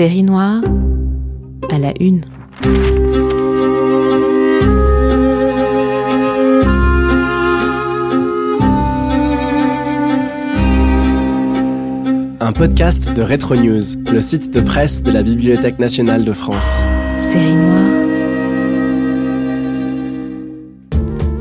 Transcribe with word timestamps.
Série 0.00 0.22
noire 0.22 0.62
à 1.70 1.78
la 1.78 1.92
une. 2.00 2.22
Un 12.40 12.52
podcast 12.54 13.12
de 13.12 13.20
Retro 13.20 13.56
News, 13.56 13.82
le 14.10 14.22
site 14.22 14.50
de 14.54 14.62
presse 14.62 15.02
de 15.02 15.10
la 15.10 15.22
Bibliothèque 15.22 15.78
nationale 15.78 16.24
de 16.24 16.32
France. 16.32 16.82
Série 17.18 17.56
noire. 17.56 17.90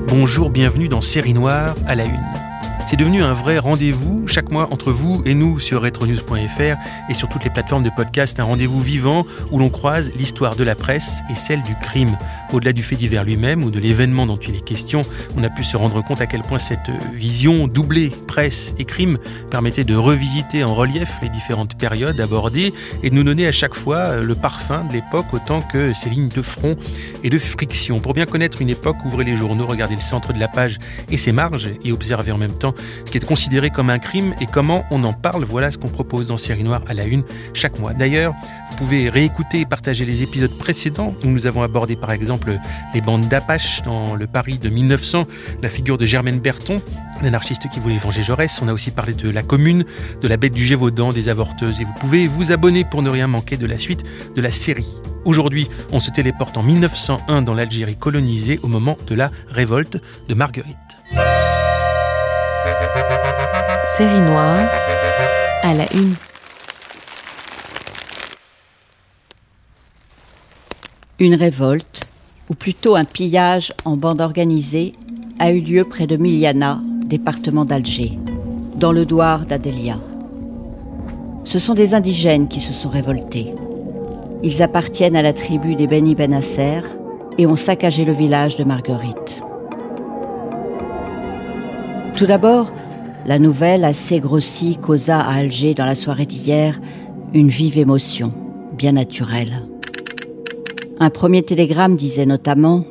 Bonjour, 0.10 0.50
bienvenue 0.50 0.90
dans 0.90 1.00
Série 1.00 1.34
Noire 1.34 1.76
à 1.88 1.96
la 1.96 2.04
Une. 2.04 2.48
C'est 2.90 2.98
devenu 2.98 3.22
un 3.22 3.34
vrai 3.34 3.59
rendez-vous 3.59 4.28
chaque 4.28 4.50
mois 4.50 4.70
entre 4.72 4.92
vous 4.92 5.22
et 5.23 5.36
nous 5.36 5.59
sur 5.59 5.84
retronews.fr 5.84 6.76
et 7.08 7.14
sur 7.14 7.30
toutes 7.30 7.44
les 7.44 7.52
plateformes 7.52 7.84
de 7.84 7.92
podcast, 7.95 8.40
un 8.40 8.45
rendez-vous 8.45 8.80
vivant 8.80 9.28
où 9.52 9.59
l'on 9.59 9.70
croise 9.70 10.12
l'histoire 10.16 10.56
de 10.56 10.64
la 10.64 10.73
presse 10.73 11.22
et 11.30 11.36
celle 11.36 11.62
du 11.62 11.76
crime. 11.76 12.17
Au-delà 12.52 12.73
du 12.73 12.82
fait 12.82 12.95
divers 12.95 13.23
lui-même 13.23 13.64
ou 13.64 13.70
de 13.70 13.78
l'événement 13.78 14.26
dont 14.26 14.38
il 14.38 14.56
est 14.56 14.66
question, 14.66 15.02
on 15.38 15.44
a 15.44 15.52
pu 15.52 15.64
se 15.64 15.78
rendre 15.78 16.04
compte 16.04 16.20
à 16.20 16.26
quel 16.26 16.42
point 16.42 16.58
cette 16.58 16.90
vision 17.14 17.67
doublée 17.67 18.12
presse 18.26 18.73
et 18.80 18.86
crime 18.86 19.20
permettait 19.52 19.84
de 19.84 19.94
revisiter 19.94 20.64
en 20.64 20.73
relief 20.73 21.20
les 21.22 21.30
différentes 21.30 21.78
périodes 21.78 22.20
abordées 22.20 22.73
et 23.04 23.12
de 23.12 23.16
nous 23.16 23.23
donner 23.23 23.45
à 23.45 23.52
chaque 23.52 23.76
fois 23.76 24.16
le 24.16 24.34
parfum 24.34 24.84
de 24.86 24.94
l'époque 24.94 25.32
autant 25.32 25.62
que 25.62 25.94
ses 25.94 26.10
lignes 26.10 26.30
de 26.30 26.42
front 26.42 26.76
et 27.23 27.30
de 27.30 27.38
friction. 27.38 28.00
Pour 28.00 28.14
bien 28.14 28.26
connaître 28.26 28.64
une 28.64 28.70
époque, 28.70 28.98
ouvrez 29.06 29.26
les 29.26 29.36
journaux, 29.36 29.67
regardez 29.67 29.95
le 29.95 30.02
centre 30.02 30.34
de 30.34 30.40
la 30.40 30.48
page 30.48 30.80
et 31.12 31.17
ses 31.17 31.32
marges 31.32 31.70
et 31.84 31.92
observez 31.92 32.32
en 32.32 32.40
même 32.40 32.58
temps 32.58 32.73
ce 33.06 33.12
qui 33.12 33.18
est 33.18 33.26
considéré 33.26 33.70
comme 33.70 33.90
un 33.90 34.00
crime 34.00 34.34
et 34.40 34.46
comment 34.46 34.86
on 34.92 35.04
en 35.04 35.14
parle. 35.14 35.44
Voilà 35.44 35.72
ce 35.72 35.78
qu'on 35.78 35.88
propose 35.88 36.28
dans 36.28 36.38
Série 36.38 36.64
Noire 36.64 36.82
à 36.88 36.94
la 36.94 37.06
une 37.06 37.24
chaque 37.54 37.80
mois. 37.80 37.94
D'ailleurs, 37.94 38.34
vous 38.72 38.78
pouvez 38.78 39.10
réécouter 39.10 39.62
et 39.62 39.66
partager 39.66 40.06
les 40.06 40.24
épisodes 40.24 40.58
précédents 40.58 41.14
où 41.24 41.28
nous 41.28 41.48
avons 41.48 41.64
abordé 41.64 41.96
par 41.96 42.12
exemple 42.12 42.58
les 42.94 43.02
bandes 43.02 43.28
d'Apache 43.28 43.82
dans 43.84 44.16
le 44.16 44.28
Paris 44.28 44.58
de 44.58 44.70
1900, 44.70 45.26
la 45.62 45.70
figure 45.70 45.98
de 45.98 46.06
Germaine 46.06 46.40
Berton, 46.40 46.82
l'anarchiste 47.22 47.68
qui 47.70 47.80
voulait 47.80 47.98
venger 47.98 48.24
Jaurès. 48.24 48.62
On 48.62 48.68
a 48.68 48.74
aussi 48.74 48.92
parlé 48.92 49.14
de 49.14 49.30
la 49.30 49.44
commune, 49.44 49.86
de 50.22 50.28
la 50.28 50.38
bête 50.38 50.54
du 50.54 50.64
Gévaudan, 50.64 51.10
des 51.10 51.30
avorteuses. 51.30 51.82
Et 51.82 51.84
vous 51.84 51.94
pouvez 52.00 52.28
vous 52.28 52.52
abonner 52.52 52.84
pour 52.84 53.02
ne 53.02 53.10
rien 53.10 53.28
manquer 53.28 53.58
de 53.58 53.66
la 53.66 53.78
suite 53.78 54.04
de 54.36 54.42
la 54.42 54.52
série. 54.52 54.88
Aujourd'hui, 55.26 55.68
on 55.92 56.00
se 56.00 56.12
téléporte 56.12 56.58
en 56.58 56.64
1901 56.64 57.42
dans 57.42 57.54
l'Algérie 57.54 57.98
colonisée 57.98 58.60
au 58.64 58.68
moment 58.68 58.98
de 59.08 59.16
la 59.16 59.32
révolte 59.50 59.98
de 60.28 60.34
Marguerite. 60.34 60.78
À 64.02 65.73
la 65.73 65.83
une. 65.93 66.15
Une 71.20 71.36
révolte, 71.36 72.08
ou 72.49 72.54
plutôt 72.54 72.95
un 72.95 73.04
pillage 73.04 73.73
en 73.83 73.98
bande 73.98 74.21
organisée, 74.21 74.93
a 75.38 75.52
eu 75.52 75.59
lieu 75.59 75.83
près 75.83 76.08
de 76.08 76.15
Miliana, 76.15 76.82
département 77.08 77.65
d'Alger, 77.65 78.17
dans 78.76 78.93
le 78.93 79.04
douar 79.04 79.45
d'Adélia. 79.45 79.99
Ce 81.43 81.59
sont 81.59 81.73
des 81.73 81.93
indigènes 81.93 82.48
qui 82.48 82.61
se 82.61 82.71
sont 82.71 82.88
révoltés. 82.88 83.54
Ils 84.43 84.61
appartiennent 84.61 85.17
à 85.17 85.21
la 85.21 85.33
tribu 85.33 85.76
des 85.76 85.88
Beni 85.88 86.15
Benasser 86.15 86.80
et 87.38 87.45
ont 87.45 87.58
saccagé 87.58 88.05
le 88.05 88.14
village 88.14 88.55
de 88.55 88.64
Marguerite. 88.64 89.43
Tout 92.15 92.27
d'abord, 92.27 92.71
la 93.30 93.38
nouvelle 93.38 93.86
assez 93.86 94.20
grossie 94.20 94.76
causa 94.82 95.20
à 95.20 95.36
Alger 95.36 95.76
dans 95.76 95.86
la 95.86 95.94
soirée 95.94 96.26
d'hier 96.26 96.82
une 97.36 97.50
vive 97.50 97.78
émotion, 97.78 98.34
bien 98.76 98.94
naturelle. 98.94 99.67
Un 101.00 101.12
premier 101.12 101.44
télégramme 101.44 101.95
disait 101.95 102.26
notamment 102.26 102.86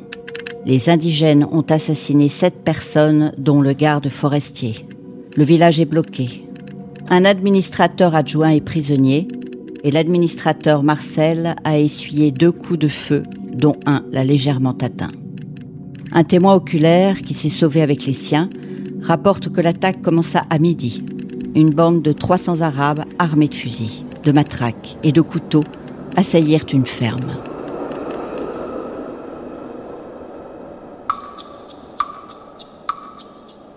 Les 0.65 0.89
indigènes 0.89 1.45
ont 1.51 1.65
assassiné 1.69 2.29
sept 2.29 2.63
personnes, 2.63 3.33
dont 3.37 3.59
le 3.59 3.73
garde 3.73 4.07
forestier. 4.07 4.75
Le 5.35 5.43
village 5.43 5.81
est 5.81 5.85
bloqué. 5.85 6.47
Un 7.09 7.25
administrateur 7.25 8.15
adjoint 8.15 8.51
est 8.51 8.61
prisonnier 8.61 9.27
et 9.83 9.91
l'administrateur 9.91 10.83
Marcel 10.83 11.53
a 11.65 11.77
essuyé 11.79 12.31
deux 12.31 12.53
coups 12.53 12.79
de 12.79 12.87
feu, 12.87 13.23
dont 13.53 13.75
un 13.85 14.05
l'a 14.13 14.23
légèrement 14.23 14.77
atteint. 14.81 15.11
Un 16.13 16.23
témoin 16.23 16.55
oculaire, 16.55 17.23
qui 17.23 17.33
s'est 17.33 17.49
sauvé 17.49 17.81
avec 17.81 18.05
les 18.05 18.13
siens, 18.13 18.49
rapporte 19.09 19.51
que 19.51 19.59
l'attaque 19.59 20.03
commença 20.03 20.43
à 20.51 20.59
midi. 20.59 21.03
Une 21.55 21.71
bande 21.71 22.03
de 22.03 22.11
300 22.11 22.61
Arabes 22.61 23.05
armés 23.17 23.47
de 23.47 23.55
fusils, 23.55 24.05
de 24.23 24.31
matraques 24.31 24.97
et 25.01 25.11
de 25.11 25.21
couteaux 25.21 25.63
assaillirent 26.15 26.67
une 26.71 26.85
ferme. 26.85 27.31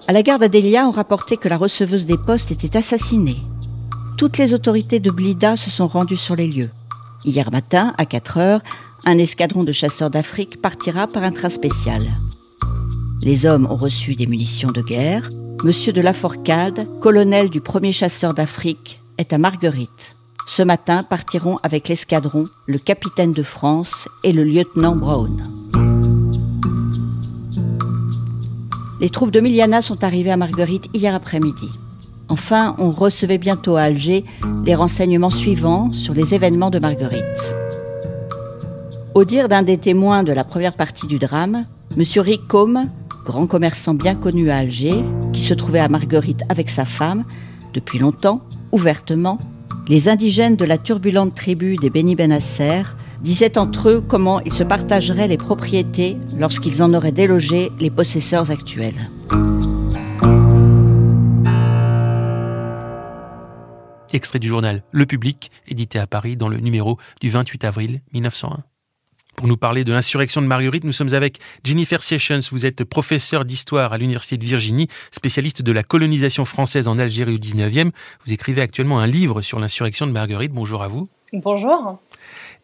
À 0.07 0.13
la 0.13 0.23
gare 0.23 0.39
d'Adélia, 0.39 0.87
on 0.87 0.91
rapportait 0.91 1.39
que 1.39 1.49
la 1.49 1.57
receveuse 1.57 2.05
des 2.05 2.19
postes 2.19 2.51
était 2.51 2.77
assassinée. 2.77 3.39
Toutes 4.19 4.37
les 4.37 4.53
autorités 4.53 5.01
de 5.01 5.11
Blida 5.11 5.57
se 5.57 5.71
sont 5.71 5.87
rendues 5.87 6.19
sur 6.19 6.37
les 6.37 6.47
lieux. 6.47 6.71
Hier 7.25 7.51
matin, 7.51 7.95
à 7.97 8.05
4 8.05 8.37
heures, 8.37 8.61
un 9.07 9.17
escadron 9.17 9.65
de 9.65 9.73
chasseurs 9.73 10.11
d'Afrique 10.11 10.61
partira 10.61 11.07
par 11.07 11.23
un 11.23 11.33
train 11.33 11.49
spécial. 11.49 12.03
Les 13.25 13.47
hommes 13.47 13.69
ont 13.71 13.77
reçu 13.77 14.17
des 14.17 14.27
munitions 14.27 14.73
de 14.73 14.83
guerre. 14.83 15.31
Monsieur 15.63 15.93
de 15.93 16.01
Laforcade, 16.01 16.89
colonel 16.99 17.51
du 17.51 17.61
premier 17.61 17.93
chasseur 17.93 18.35
d'Afrique, 18.35 19.01
est 19.17 19.33
à 19.33 19.39
Marguerite. 19.39 20.17
Ce 20.49 20.61
matin 20.65 21.05
partiront 21.05 21.59
avec 21.63 21.89
l'escadron 21.89 22.49
le 22.67 22.79
capitaine 22.79 23.33
de 23.33 23.45
France 23.45 24.09
et 24.25 24.33
le 24.33 24.43
lieutenant 24.43 24.97
Brown. 24.97 25.41
Les 29.01 29.09
troupes 29.09 29.31
de 29.31 29.39
Miliana 29.39 29.83
sont 29.83 30.03
arrivées 30.03 30.33
à 30.33 30.37
Marguerite 30.37 30.89
hier 30.93 31.15
après-midi. 31.15 31.69
Enfin, 32.29 32.75
on 32.79 32.91
recevait 32.91 33.39
bientôt 33.39 33.77
à 33.77 33.83
Alger 33.83 34.25
les 34.65 34.75
renseignements 34.75 35.31
suivants 35.31 35.93
sur 35.93 36.13
les 36.13 36.35
événements 36.35 36.71
de 36.71 36.81
Marguerite. 36.81 37.55
Au 39.15 39.23
dire 39.23 39.49
d'un 39.49 39.63
des 39.63 39.79
témoins 39.79 40.25
de 40.25 40.33
la 40.33 40.43
première 40.43 40.75
partie 40.75 41.07
du 41.07 41.21
drame, 41.21 41.67
M. 41.97 42.03
Rick 42.17 42.49
Combe, 42.49 42.79
grand 43.25 43.47
commerçant 43.47 43.95
bien 43.95 44.15
connu 44.15 44.51
à 44.51 44.59
Alger, 44.59 45.05
qui 45.33 45.41
se 45.41 45.55
trouvait 45.55 45.79
à 45.79 45.89
Marguerite 45.89 46.43
avec 46.49 46.71
sa 46.71 46.85
femme, 46.85 47.25
depuis 47.73 47.99
longtemps, 47.99 48.43
ouvertement, 48.73 49.39
les 49.89 50.09
indigènes 50.09 50.57
de 50.57 50.65
la 50.65 50.79
turbulente 50.79 51.35
tribu 51.35 51.77
des 51.77 51.91
Beni 51.91 52.15
Benasser 52.15 52.83
disaient 53.21 53.59
entre 53.59 53.89
eux 53.89 54.01
comment 54.01 54.41
ils 54.41 54.53
se 54.53 54.63
partageraient 54.63 55.29
les 55.29 55.39
propriétés 55.39 56.17
lorsqu'ils 56.39 56.83
en 56.83 56.93
auraient 56.95 57.13
délogé 57.13 57.71
les 57.79 57.91
possesseurs 57.91 58.51
actuels. 58.51 59.11
Extrait 64.13 64.39
du 64.39 64.49
journal 64.49 64.83
Le 64.91 65.07
Public, 65.07 65.51
édité 65.67 65.99
à 65.99 66.07
Paris 66.07 66.37
dans 66.37 66.49
le 66.49 66.59
numéro 66.59 66.99
du 67.21 67.31
28 67.31 67.65
avril 67.65 68.01
1901. 68.13 68.72
Pour 69.37 69.49
nous 69.49 69.57
parler 69.57 69.83
de 69.85 69.93
l'insurrection 69.93 70.43
de 70.43 70.47
Marguerite, 70.47 70.85
nous 70.85 70.93
sommes 70.93 71.15
avec 71.15 71.39
Jennifer 71.65 72.03
Sessions. 72.03 72.41
Vous 72.51 72.67
êtes 72.67 72.85
professeur 72.85 73.45
d'histoire 73.45 73.93
à 73.93 73.99
l'Université 73.99 74.37
de 74.37 74.45
Virginie, 74.45 74.89
spécialiste 75.11 75.63
de 75.63 75.73
la 75.73 75.83
colonisation 75.83 76.45
française 76.45 76.87
en 76.87 76.99
Algérie 76.99 77.35
au 77.35 77.39
19e. 77.39 77.91
Vous 78.25 78.33
écrivez 78.33 78.61
actuellement 78.61 79.01
un 79.01 79.07
livre 79.07 79.41
sur 79.41 79.59
l'insurrection 79.59 80.07
de 80.07 80.13
Marguerite. 80.13 80.53
Bonjour 80.53 80.83
à 80.83 80.89
vous. 80.89 81.09
Bonjour. 81.33 81.99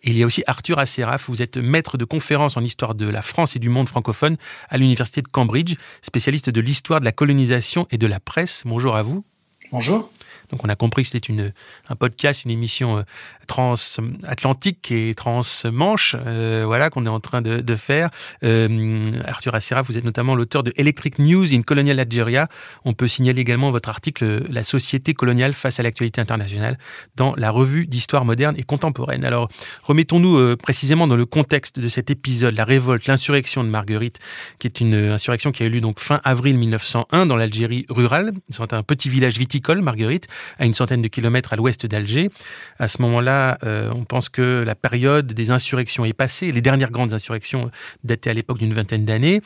Et 0.03 0.11
il 0.11 0.19
y 0.19 0.23
a 0.23 0.27
aussi 0.27 0.45
Arthur 0.47 0.79
Asseraf. 0.79 1.29
Vous 1.29 1.43
êtes 1.43 1.57
maître 1.57 1.97
de 1.97 2.05
conférences 2.05 2.57
en 2.57 2.63
histoire 2.63 2.95
de 2.95 3.09
la 3.09 3.23
France 3.23 3.57
et 3.57 3.59
du 3.59 3.71
monde 3.71 3.89
francophone 3.89 4.37
à 4.69 4.77
l'Université 4.77 5.23
de 5.23 5.29
Cambridge, 5.29 5.77
spécialiste 6.03 6.51
de 6.51 6.61
l'histoire 6.61 7.01
de 7.01 7.07
la 7.07 7.13
colonisation 7.13 7.87
et 7.91 7.99
de 7.99 8.07
la 8.07 8.21
presse. 8.21 8.63
Bonjour 8.67 8.95
à 8.95 9.03
vous. 9.03 9.25
Bonjour. 9.73 10.11
Donc 10.51 10.65
on 10.65 10.69
a 10.69 10.77
compris 10.77 11.03
que 11.03 11.11
c'était 11.11 11.27
une 11.27 11.53
un 11.89 11.97
podcast, 11.97 12.45
une 12.45 12.51
émission 12.51 12.99
euh, 12.99 13.03
transatlantique 13.49 14.93
et 14.93 15.15
transmanche, 15.15 16.15
euh, 16.27 16.63
voilà 16.65 16.91
qu'on 16.91 17.05
est 17.07 17.11
en 17.11 17.19
train 17.19 17.43
de, 17.43 17.75
faire. 17.75 18.11
Euh, 18.45 19.05
Arthur 19.25 19.55
Assira, 19.55 19.83
vous 19.83 19.99
êtes 19.99 20.05
notamment 20.05 20.37
l'auteur 20.37 20.63
de 20.63 20.73
Electric 20.77 21.19
News 21.19 21.53
in 21.53 21.63
Colonial 21.63 21.99
Algeria. 21.99 22.47
On 22.85 22.93
peut 22.93 23.09
signaler 23.09 23.41
également 23.41 23.71
votre 23.71 23.89
article 23.89 24.45
La 24.51 24.63
société 24.63 25.15
coloniale 25.15 25.55
face 25.55 25.81
à 25.81 25.83
l'actualité 25.83 26.21
internationale 26.21 26.79
dans 27.17 27.35
la 27.37 27.51
revue 27.51 27.87
d'histoire 27.87 28.25
moderne 28.25 28.55
et 28.59 28.63
contemporaine. 28.63 29.25
Alors 29.25 29.49
remettons-nous 29.83 30.57
précisément 30.57 31.09
dans 31.09 31.17
le 31.17 31.27
contexte 31.27 31.81
de 31.81 31.89
cet 31.89 32.11
épisode, 32.11 32.55
la 32.55 32.65
révolte, 32.65 33.07
l'insurrection 33.07 33.65
de 33.65 33.69
Marguerite, 33.69 34.19
qui 34.59 34.67
est 34.67 34.81
une 34.81 34.95
insurrection 34.95 35.51
qui 35.51 35.63
a 35.63 35.67
eu 35.67 35.71
lieu 35.71 35.81
donc 35.81 36.01
fin 36.01 36.21
avril 36.25 36.59
1901 36.59 37.27
dans 37.27 37.37
l'Algérie 37.37 37.87
rurale. 37.89 38.33
C'est 38.51 38.73
un 38.73 38.83
petit 38.83 39.09
village 39.09 39.39
viticole, 39.39 39.81
Marguerite, 39.81 40.27
à 40.59 40.67
une 40.67 40.75
centaine 40.75 41.03
de 41.03 41.09
kilomètres 41.09 41.53
à 41.53 41.57
l'ouest 41.57 41.87
d'Alger. 41.87 42.31
À 42.79 42.89
ce 42.89 43.01
moment-là, 43.03 43.38
euh, 43.65 43.91
on 43.95 44.05
pense 44.05 44.29
que 44.29 44.65
la 44.67 44.75
période 44.75 45.33
des 45.33 45.51
insurrections 45.51 46.05
est 46.05 46.13
passée. 46.13 46.53
Les 46.53 46.61
dernières 46.61 46.91
grandes 46.91 47.15
insurrections 47.15 47.71
dataient 48.05 48.31
à 48.31 48.35
l'époque 48.35 48.59
d'une 48.59 48.73
vingtaine 48.73 49.05
d'années. 49.05 49.41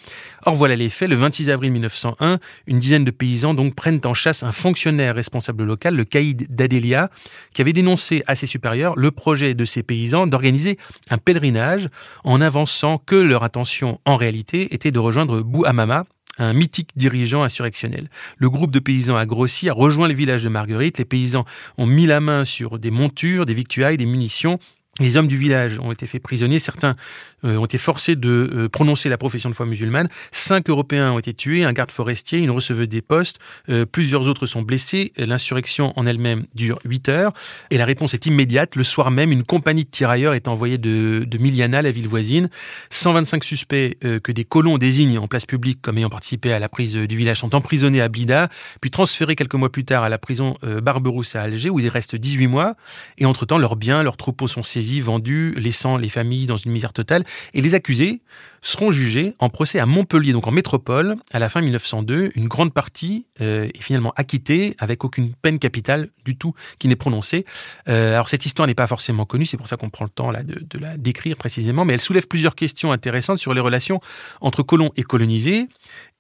Or, 0.47 0.55
voilà 0.55 0.77
les 0.77 0.89
faits. 0.89 1.09
Le 1.09 1.17
26 1.17 1.51
avril 1.51 1.73
1901, 1.73 2.39
une 2.67 2.79
dizaine 2.79 3.05
de 3.05 3.11
paysans 3.11 3.55
donc 3.55 3.75
prennent 3.75 4.01
en 4.05 4.15
chasse 4.15 4.43
un 4.43 4.53
fonctionnaire 4.53 5.15
responsable 5.15 5.65
local, 5.65 5.97
le 5.97 6.05
caïd 6.05 6.47
d'Adélia, 6.55 7.11
qui 7.55 7.63
avait 7.63 7.73
dénoncé 7.73 8.23
à 8.27 8.35
ses 8.35 8.47
supérieurs 8.47 8.95
le 8.97 9.11
projet 9.11 9.55
de 9.55 9.65
ces 9.65 9.83
paysans 9.83 10.27
d'organiser 10.27 10.79
un 11.11 11.19
pèlerinage 11.19 11.89
en 12.25 12.41
avançant 12.41 12.99
que 12.99 13.17
leur 13.17 13.43
intention 13.43 14.01
en 14.05 14.17
réalité 14.17 14.75
était 14.75 14.91
de 14.91 14.99
rejoindre 14.99 15.43
Bouhamama, 15.43 16.05
un 16.39 16.53
mythique 16.53 16.91
dirigeant 16.97 17.43
insurrectionnel. 17.43 18.09
Le 18.37 18.51
groupe 18.51 18.71
de 18.71 18.79
paysans 18.79 19.17
a 19.17 19.27
grossi, 19.27 19.69
a 19.69 19.73
rejoint 19.73 20.09
le 20.09 20.15
village 20.15 20.45
de 20.45 20.49
Marguerite. 20.49 20.99
Les 20.99 21.05
paysans 21.05 21.45
ont 21.79 21.87
mis 21.87 22.07
la 22.07 22.21
main 22.21 22.45
sur 22.45 22.79
des 22.79 22.91
montures, 22.91 23.47
des 23.47 23.55
victuailles, 23.55 23.97
des 23.97 24.07
munitions 24.07 24.59
les 25.01 25.17
hommes 25.17 25.27
du 25.27 25.39
village 25.39 25.79
ont 25.79 25.91
été 25.91 26.07
faits 26.07 26.23
prisonniers, 26.23 26.59
certains 26.59 26.97
euh, 27.45 27.57
ont 27.57 27.65
été 27.65 27.79
forcés 27.79 28.15
de 28.15 28.29
euh, 28.29 28.69
prononcer 28.69 29.09
la 29.09 29.17
profession 29.17 29.49
de 29.49 29.55
foi 29.55 29.65
musulmane, 29.65 30.09
cinq 30.33 30.69
Européens 30.69 31.13
ont 31.13 31.19
été 31.19 31.33
tués, 31.33 31.65
un 31.65 31.73
garde 31.73 31.91
forestier, 31.91 32.41
une 32.41 32.51
receveuse 32.51 32.91
des 32.91 33.01
postes, 33.01 33.39
euh, 33.71 33.87
plusieurs 33.87 34.29
autres 34.29 34.45
sont 34.45 34.61
blessés, 34.61 35.13
l'insurrection 35.17 35.95
en 35.99 36.07
elle-même 36.07 36.45
dure 36.55 36.79
huit 36.85 37.09
heures, 37.09 37.33
et 37.71 37.79
la 37.79 37.87
réponse 37.87 38.13
est 38.13 38.27
immédiate, 38.27 38.77
le 38.77 38.83
soir 38.83 39.11
même, 39.11 39.33
une 39.33 39.45
compagnie 39.45 39.85
de 39.85 39.89
tirailleurs 39.89 40.35
est 40.35 40.47
envoyée 40.47 40.77
de, 40.77 41.25
de 41.27 41.39
Miliana, 41.39 41.81
la 41.81 41.91
ville 41.91 42.07
voisine, 42.07 42.51
125 42.91 43.45
suspects 43.45 43.97
que 43.99 44.31
des 44.31 44.45
colons 44.45 44.77
désignent 44.77 45.19
en 45.19 45.27
place 45.27 45.47
publique 45.47 45.81
comme 45.81 45.97
ayant 45.97 46.11
participé 46.11 46.53
à 46.53 46.59
la 46.59 46.69
prise 46.69 46.97
du 46.97 47.17
village 47.17 47.39
sont 47.39 47.55
emprisonnés 47.55 48.03
à 48.03 48.09
Blida, 48.09 48.51
puis 48.83 48.91
transférés 48.91 49.37
quelques 49.37 49.55
mois 49.55 49.73
plus 49.73 49.85
tard 49.85 50.03
à 50.03 50.11
la 50.11 50.19
prison 50.19 50.57
Barberousse 50.63 51.35
à 51.35 51.43
Alger, 51.43 51.71
où 51.71 51.81
ils 51.81 51.89
restent 51.89 52.17
18 52.17 52.47
mois, 52.47 52.75
et 53.17 53.25
entre-temps, 53.25 53.59
leurs 53.59 53.77
biens, 53.77 54.03
leurs 54.03 54.19
troupeaux 54.19 54.49
sont 54.49 54.63
saisis 54.63 54.82
vendus, 55.01 55.55
laissant 55.57 55.97
les 55.97 56.09
familles 56.09 56.47
dans 56.47 56.57
une 56.57 56.73
misère 56.73 56.93
totale. 56.93 57.25
Et 57.55 57.61
les 57.61 57.75
accusés 57.75 58.21
seront 58.63 58.93
jugés 58.93 59.35
en 59.41 59.49
procès 59.49 59.81
à 59.81 59.87
Montpellier, 59.87 60.33
donc 60.33 60.47
en 60.47 60.53
métropole, 60.53 61.17
à 61.33 61.39
la 61.39 61.49
fin 61.49 61.61
1902. 61.61 62.31
Une 62.37 62.47
grande 62.47 62.73
partie 62.73 63.27
euh, 63.41 63.69
est 63.75 63.83
finalement 63.83 64.13
acquittée 64.17 64.75
avec 64.79 65.05
aucune 65.05 65.35
peine 65.35 65.59
capitale 65.59 66.09
du 66.25 66.37
tout 66.37 66.55
qui 66.79 66.87
n'est 66.87 66.97
prononcée. 66.97 67.45
Euh, 67.89 68.15
alors 68.15 68.29
cette 68.29 68.47
histoire 68.47 68.69
n'est 68.69 68.75
pas 68.75 68.87
forcément 68.87 69.25
connue, 69.25 69.47
c'est 69.47 69.57
pour 69.57 69.69
ça 69.69 69.77
qu'on 69.77 69.91
prend 69.91 70.05
le 70.05 70.11
temps 70.11 70.31
là, 70.31 70.45
de, 70.45 70.65
de, 70.65 70.79
la 70.79 70.97
décrire 70.97 71.37
précisément, 71.37 71.85
mais 71.85 71.95
elle 71.95 72.01
soulève 72.01 72.29
plusieurs 72.29 72.55
questions 72.55 72.93
intéressantes 72.93 73.39
sur 73.39 73.53
les 73.53 73.61
relations 73.61 74.01
entre 74.41 74.63
colons 74.63 74.93
et 74.97 75.03
colonisés 75.03 75.67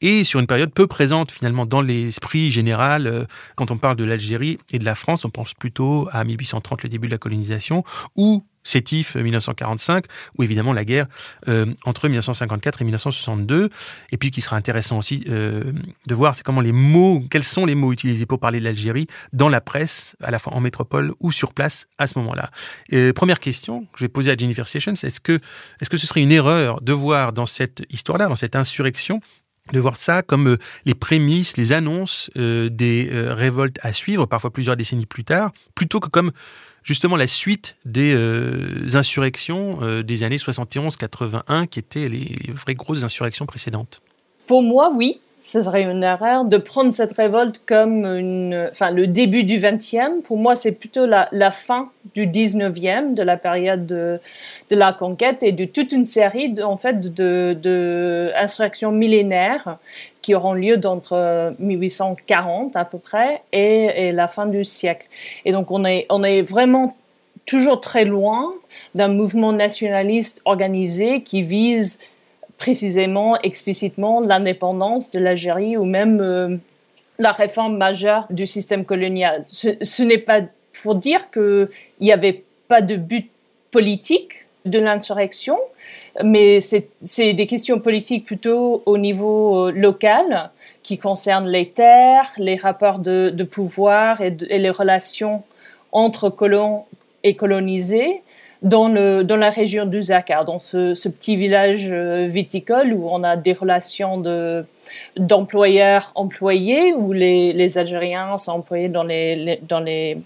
et 0.00 0.24
sur 0.24 0.40
une 0.40 0.46
période 0.48 0.72
peu 0.72 0.88
présente 0.88 1.30
finalement 1.30 1.64
dans 1.64 1.80
l'esprit 1.80 2.50
général. 2.50 3.06
Euh, 3.06 3.24
quand 3.54 3.70
on 3.70 3.78
parle 3.78 3.96
de 3.96 4.04
l'Algérie 4.04 4.58
et 4.72 4.78
de 4.78 4.84
la 4.84 4.96
France, 4.96 5.24
on 5.24 5.30
pense 5.30 5.54
plutôt 5.54 6.08
à 6.12 6.24
1830, 6.24 6.82
le 6.82 6.88
début 6.88 7.06
de 7.06 7.12
la 7.12 7.18
colonisation, 7.18 7.84
ou 8.16 8.44
Sétif 8.64 9.16
1945, 9.16 10.04
ou 10.38 10.42
évidemment 10.42 10.72
la 10.72 10.84
guerre 10.84 11.06
euh, 11.48 11.66
entre 11.84 12.08
1954 12.08 12.82
et 12.82 12.84
1962. 12.84 13.70
Et 14.10 14.16
puis, 14.16 14.30
qui 14.30 14.40
sera 14.40 14.56
intéressant 14.56 14.98
aussi 14.98 15.24
euh, 15.28 15.72
de 16.06 16.14
voir, 16.14 16.34
c'est 16.34 16.44
comment 16.44 16.60
les 16.60 16.72
mots, 16.72 17.22
quels 17.30 17.44
sont 17.44 17.66
les 17.66 17.74
mots 17.74 17.92
utilisés 17.92 18.26
pour 18.26 18.38
parler 18.38 18.60
de 18.60 18.64
l'Algérie 18.64 19.06
dans 19.32 19.48
la 19.48 19.60
presse, 19.60 20.16
à 20.22 20.30
la 20.30 20.38
fois 20.38 20.54
en 20.54 20.60
métropole 20.60 21.12
ou 21.20 21.32
sur 21.32 21.52
place 21.52 21.86
à 21.98 22.06
ce 22.06 22.18
moment-là. 22.18 22.50
première 23.14 23.40
question 23.40 23.82
que 23.92 23.98
je 23.98 24.04
vais 24.04 24.08
poser 24.08 24.30
à 24.30 24.36
Jennifer 24.36 24.66
Sessions 24.66 24.92
est-ce 24.92 25.20
que, 25.20 25.40
est-ce 25.80 25.90
que 25.90 25.96
ce 25.96 26.06
serait 26.06 26.22
une 26.22 26.32
erreur 26.32 26.80
de 26.80 26.92
voir 26.92 27.32
dans 27.32 27.46
cette 27.46 27.82
histoire-là, 27.90 28.28
dans 28.28 28.36
cette 28.36 28.56
insurrection, 28.56 29.20
de 29.72 29.80
voir 29.80 29.96
ça 29.96 30.22
comme 30.22 30.48
euh, 30.48 30.58
les 30.84 30.94
prémices, 30.94 31.56
les 31.56 31.72
annonces 31.72 32.30
euh, 32.36 32.68
des 32.68 33.08
euh, 33.12 33.34
révoltes 33.34 33.78
à 33.82 33.92
suivre, 33.92 34.26
parfois 34.26 34.52
plusieurs 34.52 34.76
décennies 34.76 35.06
plus 35.06 35.24
tard, 35.24 35.52
plutôt 35.74 36.00
que 36.00 36.08
comme 36.08 36.32
justement 36.82 37.16
la 37.16 37.26
suite 37.26 37.76
des 37.84 38.14
insurrections 38.94 40.02
des 40.02 40.22
années 40.24 40.36
71-81, 40.36 41.66
qui 41.66 41.78
étaient 41.78 42.08
les 42.08 42.36
vraies 42.48 42.74
grosses 42.74 43.04
insurrections 43.04 43.46
précédentes. 43.46 44.02
Pour 44.46 44.62
moi, 44.62 44.92
oui 44.94 45.20
ce 45.44 45.60
serait 45.62 45.82
une 45.82 46.04
erreur 46.04 46.44
de 46.44 46.56
prendre 46.56 46.92
cette 46.92 47.14
révolte 47.14 47.62
comme 47.66 48.04
une, 48.04 48.68
enfin, 48.70 48.90
le 48.90 49.06
début 49.08 49.42
du 49.42 49.58
20e. 49.58 50.22
Pour 50.22 50.36
moi, 50.36 50.54
c'est 50.54 50.72
plutôt 50.72 51.06
la, 51.06 51.50
fin 51.50 51.90
du 52.14 52.26
19e, 52.26 53.14
de 53.14 53.22
la 53.22 53.36
période 53.36 53.84
de, 53.84 54.20
de, 54.70 54.76
la 54.76 54.92
conquête 54.92 55.42
et 55.42 55.50
de 55.50 55.64
toute 55.64 55.92
une 55.92 56.06
série, 56.06 56.50
de, 56.50 56.62
en 56.62 56.76
fait, 56.76 57.12
de, 57.12 57.56
de 57.60 58.30
insurrections 58.36 58.92
millénaires 58.92 59.78
qui 60.20 60.36
auront 60.36 60.54
lieu 60.54 60.76
d'entre 60.76 61.54
1840 61.58 62.76
à 62.76 62.84
peu 62.84 62.98
près 62.98 63.42
et, 63.52 64.08
et, 64.08 64.12
la 64.12 64.28
fin 64.28 64.46
du 64.46 64.64
siècle. 64.64 65.08
Et 65.44 65.50
donc, 65.50 65.72
on 65.72 65.84
est, 65.84 66.06
on 66.08 66.22
est 66.22 66.42
vraiment 66.42 66.96
toujours 67.46 67.80
très 67.80 68.04
loin 68.04 68.52
d'un 68.94 69.08
mouvement 69.08 69.52
nationaliste 69.52 70.40
organisé 70.44 71.22
qui 71.22 71.42
vise 71.42 71.98
précisément, 72.58 73.38
explicitement, 73.40 74.20
l'indépendance 74.20 75.10
de 75.10 75.18
l'Algérie 75.18 75.76
ou 75.76 75.84
même 75.84 76.20
euh, 76.20 76.56
la 77.18 77.32
réforme 77.32 77.76
majeure 77.76 78.26
du 78.30 78.46
système 78.46 78.84
colonial. 78.84 79.44
Ce, 79.48 80.02
n'est 80.02 80.18
pas 80.18 80.40
pour 80.82 80.94
dire 80.94 81.30
qu'il 81.30 81.68
n'y 82.00 82.12
avait 82.12 82.44
pas 82.68 82.80
de 82.80 82.96
but 82.96 83.30
politique 83.70 84.46
de 84.64 84.78
l'insurrection, 84.78 85.58
mais 86.22 86.60
c'est 86.60 87.32
des 87.32 87.46
questions 87.46 87.80
politiques 87.80 88.24
plutôt 88.24 88.82
au 88.86 88.98
niveau 88.98 89.68
euh, 89.68 89.72
local 89.72 90.50
qui 90.82 90.98
concernent 90.98 91.48
les 91.48 91.68
terres, 91.68 92.30
les 92.38 92.56
rapports 92.56 92.98
de, 92.98 93.44
pouvoir 93.44 94.20
et, 94.20 94.36
et, 94.48 94.58
les 94.58 94.70
relations 94.70 95.42
entre 95.92 96.28
colons 96.28 96.84
et 97.24 97.34
colonisés 97.34 98.22
dans, 98.62 98.88
la 98.88 99.50
région 99.50 99.86
du 99.86 100.02
Zakar, 100.02 100.44
dans 100.44 100.60
ce, 100.60 101.08
petit 101.08 101.36
village 101.36 101.88
euh, 101.90 102.26
viticole 102.28 102.92
où 102.92 103.08
on 103.10 103.22
a 103.24 103.36
des 103.36 103.52
relations 103.52 104.18
de, 104.18 104.64
d'employeurs-employés, 105.16 106.94
où 106.94 107.12
les, 107.12 107.78
Algériens 107.78 108.36
sont 108.36 108.52
employés 108.52 108.88
dans 108.88 109.02
les, 109.02 110.18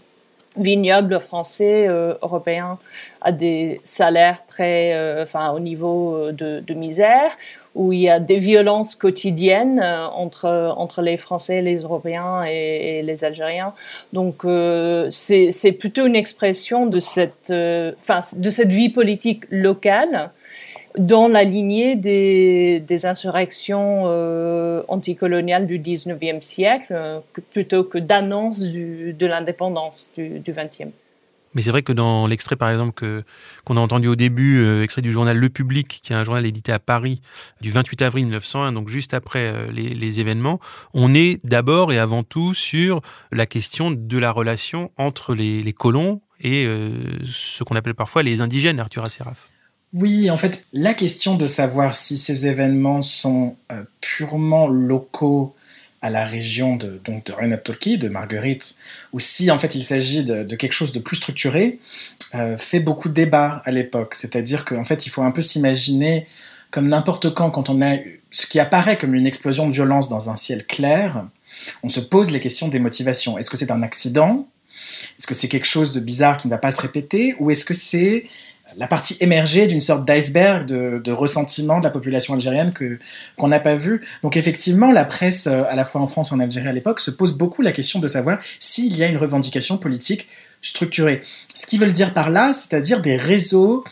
vignobles 0.58 1.20
français, 1.20 1.86
euh, 1.86 2.14
européens, 2.22 2.78
à 3.20 3.30
des 3.30 3.80
salaires 3.84 4.46
très, 4.46 4.94
euh, 4.94 5.22
enfin, 5.22 5.50
au 5.50 5.60
niveau 5.60 6.30
de 6.32 6.74
misère, 6.74 7.32
où 7.76 7.92
il 7.92 8.00
y 8.00 8.08
a 8.08 8.18
des 8.18 8.38
violences 8.38 8.94
quotidiennes 8.94 9.80
euh, 9.80 10.06
entre, 10.08 10.74
entre 10.76 11.02
les 11.02 11.16
Français, 11.16 11.60
les 11.60 11.76
Européens 11.76 12.42
et, 12.42 13.02
les 13.02 13.22
Algériens. 13.22 13.74
Donc 14.12 14.44
euh, 14.44 15.08
c'est 15.10 15.72
plutôt 15.78 16.06
une 16.06 16.16
expression 16.16 16.86
de 16.86 16.98
cette, 16.98 17.50
euh, 17.50 17.92
de 18.36 18.50
cette 18.50 18.72
vie 18.72 18.88
politique 18.88 19.44
locale 19.50 20.30
dans 20.96 21.28
la 21.28 21.44
lignée 21.44 21.94
des, 21.94 22.80
des 22.80 23.04
insurrections 23.04 24.04
anticoloniales 24.88 25.66
du 25.66 25.78
19e 25.78 26.40
siècle, 26.40 27.20
plutôt 27.52 27.84
que 27.84 27.98
d'annonce 27.98 28.60
de 28.62 29.26
l'indépendance 29.26 30.14
du, 30.16 30.38
du 30.38 30.54
20e. 30.54 30.88
Mais 31.56 31.62
c'est 31.62 31.70
vrai 31.70 31.82
que 31.82 31.94
dans 31.94 32.26
l'extrait, 32.26 32.54
par 32.54 32.68
exemple, 32.68 33.24
qu'on 33.64 33.78
a 33.78 33.80
entendu 33.80 34.08
au 34.08 34.14
début, 34.14 34.58
euh, 34.58 34.82
extrait 34.82 35.00
du 35.00 35.10
journal 35.10 35.38
Le 35.38 35.48
Public, 35.48 35.88
qui 36.02 36.12
est 36.12 36.16
un 36.16 36.22
journal 36.22 36.44
édité 36.44 36.70
à 36.70 36.78
Paris 36.78 37.22
du 37.62 37.70
28 37.70 38.02
avril 38.02 38.26
1901, 38.26 38.72
donc 38.72 38.90
juste 38.90 39.14
après 39.14 39.50
euh, 39.50 39.72
les, 39.72 40.20
événements, 40.20 40.60
on 40.92 41.14
est 41.14 41.40
d'abord 41.46 41.94
et 41.94 41.98
avant 41.98 42.24
tout 42.24 42.52
sur 42.52 43.00
la 43.32 43.46
question 43.46 43.90
de 43.90 44.18
la 44.18 44.32
relation 44.32 44.90
entre 44.98 45.34
les, 45.34 45.72
colons 45.72 46.20
et 46.40 46.66
euh, 46.66 46.90
ce 47.24 47.64
qu'on 47.64 47.74
appelle 47.74 47.94
parfois 47.94 48.22
les 48.22 48.42
indigènes, 48.42 48.78
Arthur 48.78 49.06
Asséraf. 49.06 49.48
Oui, 49.94 50.30
en 50.30 50.36
fait, 50.36 50.66
la 50.74 50.92
question 50.92 51.36
de 51.36 51.46
savoir 51.46 51.94
si 51.94 52.18
ces 52.18 52.46
événements 52.46 53.00
sont 53.00 53.56
purement 54.02 54.68
locaux 54.68 55.54
à 56.02 56.10
la 56.10 56.24
région 56.24 56.76
de, 56.76 57.00
donc 57.04 57.26
de 57.26 57.32
Renat 57.32 57.58
Turki, 57.58 57.98
de 57.98 58.08
Marguerite, 58.08 58.76
ou 59.12 59.20
si 59.20 59.50
en 59.50 59.58
fait 59.58 59.74
il 59.74 59.84
s'agit 59.84 60.24
de, 60.24 60.42
quelque 60.56 60.72
chose 60.72 60.92
de 60.92 60.98
plus 60.98 61.16
structuré, 61.16 61.78
euh, 62.34 62.56
fait 62.56 62.80
beaucoup 62.80 63.08
de 63.08 63.14
débats 63.14 63.62
à 63.64 63.70
l'époque. 63.70 64.14
C'est-à-dire 64.14 64.64
qu'en 64.64 64.84
fait 64.84 65.06
il 65.06 65.10
faut 65.10 65.22
un 65.22 65.30
peu 65.30 65.42
s'imaginer 65.42 66.26
comme 66.70 66.88
n'importe 66.88 67.32
quand, 67.32 67.50
quand 67.50 67.70
on 67.70 67.80
a 67.80 67.96
ce 68.30 68.46
qui 68.46 68.60
apparaît 68.60 68.98
comme 68.98 69.14
une 69.14 69.26
explosion 69.26 69.66
de 69.68 69.72
violence 69.72 70.08
dans 70.08 70.30
un 70.30 70.36
ciel 70.36 70.66
clair, 70.66 71.26
on 71.82 71.88
se 71.88 72.00
pose 72.00 72.30
les 72.30 72.40
questions 72.40 72.68
des 72.68 72.78
motivations. 72.78 73.38
Est-ce 73.38 73.50
que 73.50 73.56
c'est 73.56 73.70
un 73.70 73.82
accident? 73.82 74.46
Est-ce 75.18 75.26
que 75.26 75.34
c'est 75.34 75.48
quelque 75.48 75.66
chose 75.66 75.92
de 75.92 76.00
bizarre 76.00 76.36
qui 76.36 76.48
ne 76.48 76.50
va 76.50 76.58
pas 76.58 76.70
se 76.70 76.80
répéter? 76.80 77.34
Ou 77.38 77.50
est-ce 77.50 77.64
que 77.64 77.74
c'est 77.74 78.26
la 78.76 78.86
partie 78.86 79.16
émergée 79.20 79.66
d'une 79.66 79.80
sorte 79.80 80.04
d'iceberg 80.04 80.66
de, 80.66 81.12
ressentiment 81.12 81.78
de 81.78 81.84
la 81.84 81.90
population 81.90 82.34
algérienne 82.34 82.72
que 82.72 82.98
qu'on 83.36 83.48
n'a 83.48 83.60
pas 83.60 83.74
vu. 83.74 84.06
Donc 84.22 84.36
effectivement, 84.36 84.92
la 84.92 85.04
presse, 85.04 85.46
euh, 85.46 85.64
à 85.68 85.74
la 85.74 85.84
fois 85.84 86.00
en 86.00 86.06
France 86.06 86.32
et 86.32 86.34
en 86.34 86.40
Algérie 86.40 86.68
à 86.68 86.72
l'époque, 86.72 87.00
se 87.00 87.10
pose 87.10 87.36
beaucoup 87.36 87.62
la 87.62 87.72
question 87.72 88.00
de 88.00 88.06
savoir 88.06 88.38
s'il 88.58 88.96
y 88.96 89.02
a 89.02 89.06
une 89.06 89.16
revendication 89.16 89.78
politique 89.78 90.28
structurée. 90.62 91.22
Ce 91.54 91.66
qu'ils 91.66 91.80
veulent 91.80 91.92
dire 91.92 92.12
par 92.12 92.30
là, 92.30 92.52
c'est-à-dire 92.52 93.00
des 93.00 93.16
réseaux 93.16 93.84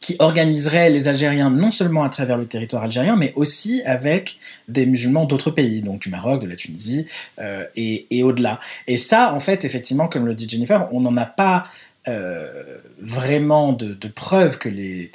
qui 0.00 0.16
organiseraient 0.18 0.90
les 0.90 1.06
Algériens 1.06 1.48
non 1.48 1.70
seulement 1.70 2.02
à 2.02 2.08
travers 2.08 2.36
le 2.36 2.46
territoire 2.46 2.82
algérien, 2.82 3.14
mais 3.14 3.32
aussi 3.36 3.82
avec 3.84 4.38
des 4.66 4.84
musulmans 4.84 5.26
d'autres 5.26 5.52
pays, 5.52 5.80
donc 5.80 6.00
du 6.00 6.08
Maroc, 6.08 6.42
de 6.42 6.48
la 6.48 6.56
Tunisie 6.56 7.06
euh, 7.38 7.64
et 7.76 8.24
au-delà. 8.24 8.58
Et 8.88 8.96
ça, 8.96 9.32
en 9.32 9.38
fait, 9.38 9.64
effectivement, 9.64 10.08
comme 10.08 10.26
le 10.26 10.34
dit 10.34 10.48
Jennifer, 10.48 10.88
on 10.90 11.00
n'en 11.00 11.16
a 11.16 11.26
pas 11.26 11.66
euh, 12.08 12.78
vraiment 13.00 13.72
de, 13.72 14.08
preuves 14.08 14.58
que 14.58 14.68
les, 14.68 15.12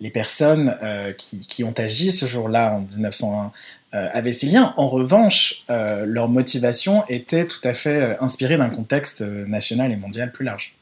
les 0.00 0.10
personnes 0.10 0.76
euh, 0.82 1.12
qui, 1.12 1.46
qui, 1.46 1.62
ont 1.62 1.74
agi 1.76 2.10
ce 2.10 2.26
jour-là 2.26 2.74
en 2.74 2.80
1901 2.80 3.52
euh, 3.94 4.08
avaient 4.12 4.32
ces 4.32 4.46
liens. 4.46 4.74
En 4.76 4.88
revanche, 4.88 5.64
leur 5.68 6.28
motivation 6.28 7.04
était 7.08 7.46
tout 7.46 7.60
à 7.62 7.74
fait 7.74 8.16
inspirée 8.20 8.56
d'un 8.56 8.70
contexte 8.70 9.20
national 9.20 9.92
et 9.92 9.96
mondial 9.96 10.32
plus 10.32 10.44
large. 10.44 10.74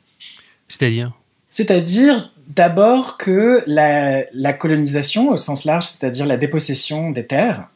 C'est-à-dire? 0.68 1.12
C'est-à-dire 1.50 2.32
d'abord 2.48 3.18
que 3.18 3.62
la, 3.66 4.24
la, 4.32 4.52
colonisation 4.54 5.28
au 5.28 5.36
sens 5.36 5.64
large, 5.64 5.84
c'est-à-dire 5.84 6.26
la 6.26 6.36
dépossession 6.36 7.10
des 7.10 7.26
terres, 7.26 7.68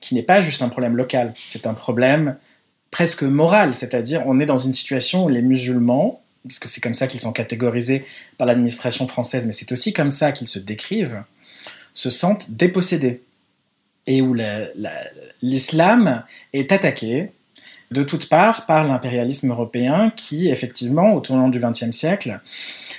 qui 0.00 0.14
n'est 0.16 0.22
pas 0.22 0.40
juste 0.40 0.62
un 0.62 0.68
problème 0.68 0.96
local, 0.96 1.34
c'est 1.46 1.66
un 1.66 1.74
problème 1.74 2.36
presque 2.90 3.22
moral, 3.22 3.74
c'est-à-dire 3.74 4.22
on 4.26 4.40
est 4.40 4.46
dans 4.46 4.58
une 4.58 4.72
situation 4.72 5.24
où 5.24 5.28
les 5.28 5.42
musulmans 5.42 6.21
puisque 6.46 6.68
c'est 6.68 6.80
comme 6.80 6.94
ça 6.94 7.06
qu'ils 7.06 7.20
sont 7.20 7.32
catégorisés 7.32 8.04
par 8.38 8.46
l'administration 8.46 9.06
française, 9.06 9.46
mais 9.46 9.52
c'est 9.52 9.72
aussi 9.72 9.92
comme 9.92 10.10
ça 10.10 10.32
qu'ils 10.32 10.48
se 10.48 10.58
décrivent, 10.58 11.22
se 11.94 12.10
sentent 12.10 12.50
dépossédés. 12.50 13.22
Et 14.08 14.20
où 14.20 14.34
l'islam 15.42 16.24
est 16.52 16.72
attaqué 16.72 17.30
de 17.92 18.02
toutes 18.02 18.28
parts 18.28 18.66
par 18.66 18.84
l'impérialisme 18.84 19.50
européen 19.50 20.10
qui, 20.16 20.48
effectivement, 20.48 21.14
au 21.14 21.20
tournant 21.20 21.48
du 21.48 21.60
XXe 21.60 21.90
siècle, 21.90 22.40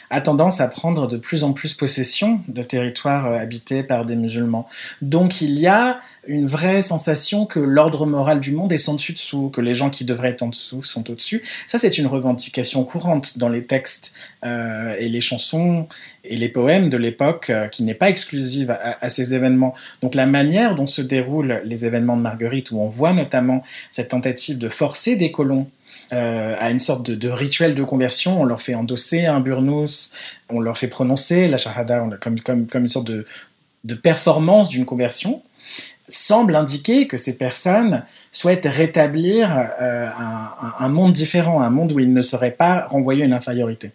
a 0.10 0.22
tendance 0.22 0.62
à 0.62 0.68
prendre 0.68 1.08
de 1.08 1.18
plus 1.18 1.44
en 1.44 1.54
plus 1.54 1.74
possession 1.74 2.42
de 2.48 2.62
territoires 2.62 3.28
euh, 3.28 3.38
habités 3.38 3.84
par 3.84 4.06
des 4.06 4.16
musulmans. 4.16 4.68
Donc 5.02 5.42
il 5.42 5.60
y 5.60 5.68
a 5.68 6.00
une 6.28 6.48
vraie 6.48 6.82
sensation 6.82 7.46
que 7.46 7.60
l'ordre 7.60 8.06
moral 8.06 8.40
du 8.40 8.52
monde 8.52 8.72
est 8.72 8.78
sans 8.78 8.96
dessus-dessous, 8.96 9.50
que 9.50 9.62
les 9.62 9.74
gens 9.74 9.90
qui 9.90 10.06
devraient 10.06 10.30
être 10.30 10.44
en 10.44 10.48
dessous 10.48 10.82
sont 10.82 11.10
au-dessus. 11.10 11.44
Ça, 11.68 11.78
c'est 11.78 11.98
une 11.98 12.08
revendication 12.08 12.84
courante 12.86 13.38
dans 13.38 13.50
les 13.50 13.66
textes 13.66 14.14
euh, 14.46 14.96
et 14.98 15.10
les 15.10 15.22
chansons 15.22 15.88
et 16.24 16.38
les 16.38 16.48
poèmes 16.48 16.90
de 16.90 16.98
l'époque, 16.98 17.50
euh, 17.50 17.68
qui 17.68 17.84
n'est 17.84 17.94
pas 17.94 18.10
exclusive 18.10 18.72
à, 18.72 19.10
ces 19.10 19.34
événements. 19.34 19.74
Donc 20.02 20.16
la 20.16 20.26
manière 20.26 20.76
dont 20.76 20.88
se 20.88 21.02
déroulent 21.02 21.62
les 21.66 21.86
événements 21.86 22.16
de 22.16 22.22
Marguerite, 22.22 22.72
où 22.72 22.80
on 22.80 22.88
voit 22.88 23.14
notamment 23.14 23.64
cette 23.92 24.10
tentative 24.10 24.58
de 24.58 24.70
forcer 24.70 25.18
des 25.18 25.32
colons 25.32 25.68
euh, 26.14 26.56
à 26.58 26.70
une 26.70 26.80
sorte 26.80 27.10
de, 27.12 27.30
rituel 27.30 27.76
de 27.76 27.84
conversion. 27.84 28.42
On 28.42 28.46
leur 28.46 28.62
fait 28.62 28.76
endosser 28.76 29.26
un 29.26 29.42
burnous, 29.42 30.12
on 30.50 30.62
leur 30.62 30.78
fait 30.78 30.88
prononcer 30.88 31.50
la 31.50 31.58
shahada 31.58 32.08
comme, 32.22 32.38
une 32.76 32.88
sorte 32.88 33.12
de 33.12 33.94
performance 33.96 34.70
d'une 34.70 34.86
conversion 34.86 35.42
semble 36.14 36.56
indiquer 36.56 37.08
que 37.08 37.18
ces 37.18 37.38
personnes 37.38 38.06
souhaitent 38.32 38.68
rétablir 38.70 39.50
euh, 39.82 40.08
un, 40.80 40.90
monde 40.90 41.14
différent, 41.14 41.62
un 41.62 41.70
monde 41.70 41.92
où 41.92 42.00
ils 42.00 42.14
ne 42.14 42.22
seraient 42.22 42.52
pas 42.52 42.88
renvoyés 42.88 43.26
une 43.26 43.34
infériorité. 43.34 43.92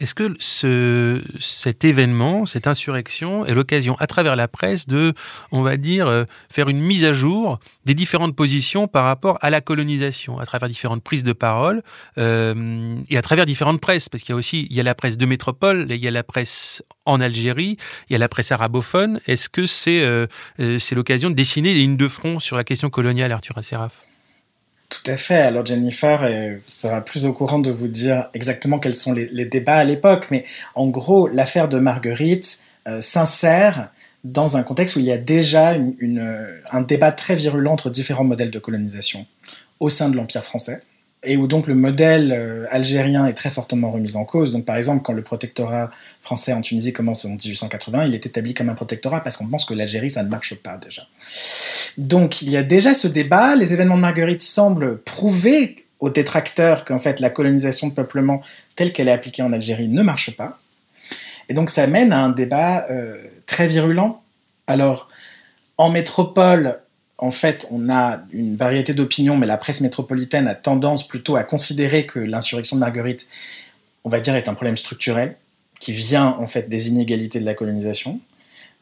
Est-ce 0.00 0.14
que 0.14 0.36
ce, 0.38 1.20
cet 1.40 1.84
événement, 1.84 2.46
cette 2.46 2.68
insurrection 2.68 3.44
est 3.44 3.54
l'occasion 3.54 3.96
à 3.98 4.06
travers 4.06 4.36
la 4.36 4.46
presse 4.46 4.86
de, 4.86 5.12
on 5.50 5.62
va 5.62 5.76
dire, 5.76 6.06
euh, 6.06 6.24
faire 6.48 6.68
une 6.68 6.80
mise 6.80 7.04
à 7.04 7.12
jour 7.12 7.58
des 7.84 7.94
différentes 7.94 8.36
positions 8.36 8.86
par 8.86 9.04
rapport 9.04 9.38
à 9.40 9.50
la 9.50 9.60
colonisation, 9.60 10.38
à 10.38 10.46
travers 10.46 10.68
différentes 10.68 11.02
prises 11.02 11.24
de 11.24 11.32
parole 11.32 11.82
euh, 12.16 12.96
et 13.10 13.18
à 13.18 13.22
travers 13.22 13.44
différentes 13.44 13.80
presses? 13.80 14.08
Parce 14.08 14.22
qu'il 14.22 14.32
y 14.32 14.34
a 14.34 14.38
aussi 14.38 14.68
il 14.70 14.76
y 14.76 14.80
a 14.80 14.84
la 14.84 14.94
presse 14.94 15.16
de 15.16 15.26
métropole, 15.26 15.86
il 15.90 15.96
y 15.96 16.06
a 16.06 16.12
la 16.12 16.22
presse 16.22 16.84
en 17.04 17.20
Algérie, 17.20 17.76
il 18.08 18.12
y 18.12 18.16
a 18.16 18.18
la 18.18 18.28
presse 18.28 18.52
arabophone. 18.52 19.20
Est-ce 19.26 19.48
que 19.48 19.66
c'est 19.66 20.02
euh, 20.02 20.26
c'est 20.78 20.94
l'occasion 20.94 21.28
de 21.28 21.34
dessiner 21.34 21.74
des 21.74 21.80
lignes 21.80 21.96
de 21.96 22.08
front 22.08 22.38
sur 22.38 22.56
la 22.56 22.62
question 22.62 22.88
coloniale, 22.88 23.32
Arthur 23.32 23.58
Asseraf 23.58 24.07
tout 24.88 25.10
à 25.10 25.16
fait. 25.16 25.36
Alors 25.36 25.64
Jennifer 25.64 26.26
sera 26.58 27.04
plus 27.04 27.26
au 27.26 27.32
courant 27.32 27.58
de 27.58 27.70
vous 27.70 27.88
dire 27.88 28.28
exactement 28.34 28.78
quels 28.78 28.94
sont 28.94 29.12
les, 29.12 29.44
débats 29.44 29.76
à 29.76 29.84
l'époque, 29.84 30.28
mais 30.30 30.44
en 30.74 30.88
gros, 30.88 31.28
l'affaire 31.28 31.68
de 31.68 31.78
Marguerite 31.78 32.60
euh, 32.86 33.00
s'insère 33.00 33.90
dans 34.24 34.56
un 34.56 34.62
contexte 34.62 34.96
où 34.96 34.98
il 34.98 35.04
y 35.04 35.12
a 35.12 35.18
déjà 35.18 35.76
un 36.72 36.80
débat 36.82 37.12
très 37.12 37.36
virulent 37.36 37.72
entre 37.72 37.90
différents 37.90 38.24
modèles 38.24 38.50
de 38.50 38.58
colonisation 38.58 39.26
au 39.80 39.88
sein 39.88 40.08
de 40.08 40.16
l'Empire 40.16 40.44
français 40.44 40.82
et 41.24 41.36
où 41.36 41.48
donc 41.48 41.66
le 41.66 41.74
modèle 41.74 42.32
euh, 42.32 42.66
algérien 42.70 43.26
est 43.26 43.32
très 43.32 43.50
fortement 43.50 43.90
remis 43.90 44.16
en 44.16 44.24
cause. 44.24 44.52
Donc 44.52 44.64
par 44.64 44.76
exemple, 44.76 45.02
quand 45.02 45.12
le 45.12 45.22
protectorat 45.22 45.90
français 46.22 46.52
en 46.52 46.60
Tunisie 46.60 46.92
commence 46.92 47.24
en 47.24 47.30
1880, 47.30 48.04
il 48.04 48.14
est 48.14 48.24
établi 48.24 48.54
comme 48.54 48.68
un 48.68 48.74
protectorat 48.74 49.20
parce 49.20 49.36
qu'on 49.36 49.48
pense 49.48 49.64
que 49.64 49.74
l'Algérie, 49.74 50.10
ça 50.10 50.22
ne 50.22 50.28
marche 50.28 50.54
pas 50.54 50.76
déjà. 50.76 51.06
Donc 51.96 52.42
il 52.42 52.50
y 52.50 52.56
a 52.56 52.62
déjà 52.62 52.94
ce 52.94 53.08
débat, 53.08 53.56
les 53.56 53.72
événements 53.72 53.96
de 53.96 54.02
Marguerite 54.02 54.42
semblent 54.42 54.98
prouver 54.98 55.84
aux 55.98 56.10
détracteurs 56.10 56.84
qu'en 56.84 57.00
fait 57.00 57.18
la 57.18 57.30
colonisation 57.30 57.88
de 57.88 57.94
peuplement 57.94 58.40
telle 58.76 58.92
qu'elle 58.92 59.08
est 59.08 59.12
appliquée 59.12 59.42
en 59.42 59.52
Algérie 59.52 59.88
ne 59.88 60.02
marche 60.02 60.36
pas. 60.36 60.60
Et 61.48 61.54
donc 61.54 61.70
ça 61.70 61.86
mène 61.88 62.12
à 62.12 62.20
un 62.20 62.28
débat 62.28 62.86
euh, 62.90 63.16
très 63.46 63.66
virulent. 63.66 64.22
Alors, 64.68 65.08
en 65.78 65.90
métropole, 65.90 66.78
en 67.18 67.32
fait, 67.32 67.66
on 67.72 67.90
a 67.90 68.20
une 68.32 68.56
variété 68.56 68.94
d'opinions, 68.94 69.36
mais 69.36 69.46
la 69.46 69.56
presse 69.56 69.80
métropolitaine 69.80 70.46
a 70.46 70.54
tendance 70.54 71.06
plutôt 71.06 71.34
à 71.34 71.42
considérer 71.42 72.06
que 72.06 72.20
l'insurrection 72.20 72.76
de 72.76 72.80
Marguerite, 72.80 73.28
on 74.04 74.08
va 74.08 74.20
dire, 74.20 74.36
est 74.36 74.48
un 74.48 74.54
problème 74.54 74.76
structurel 74.76 75.36
qui 75.80 75.92
vient 75.92 76.36
en 76.38 76.46
fait 76.46 76.68
des 76.68 76.88
inégalités 76.88 77.40
de 77.40 77.44
la 77.44 77.54
colonisation. 77.54 78.20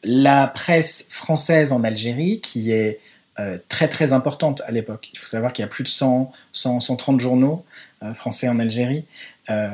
La 0.03 0.47
presse 0.47 1.07
française 1.09 1.71
en 1.71 1.83
Algérie, 1.83 2.39
qui 2.39 2.71
est 2.71 2.99
euh, 3.39 3.57
très 3.69 3.87
très 3.87 4.13
importante 4.13 4.61
à 4.67 4.71
l'époque, 4.71 5.09
il 5.13 5.19
faut 5.19 5.27
savoir 5.27 5.51
qu'il 5.51 5.63
y 5.63 5.65
a 5.65 5.69
plus 5.69 5.83
de 5.83 5.89
100, 5.89 6.31
130 6.53 7.19
journaux 7.19 7.65
euh, 8.03 8.13
français 8.13 8.47
en 8.49 8.59
Algérie 8.59 9.05
euh, 9.49 9.69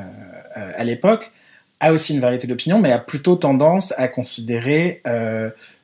à 0.54 0.84
l'époque, 0.84 1.32
a 1.80 1.92
aussi 1.92 2.14
une 2.14 2.20
variété 2.20 2.46
d'opinions, 2.46 2.78
mais 2.78 2.92
a 2.92 2.98
plutôt 2.98 3.36
tendance 3.36 3.92
à 3.98 4.08
considérer 4.08 5.02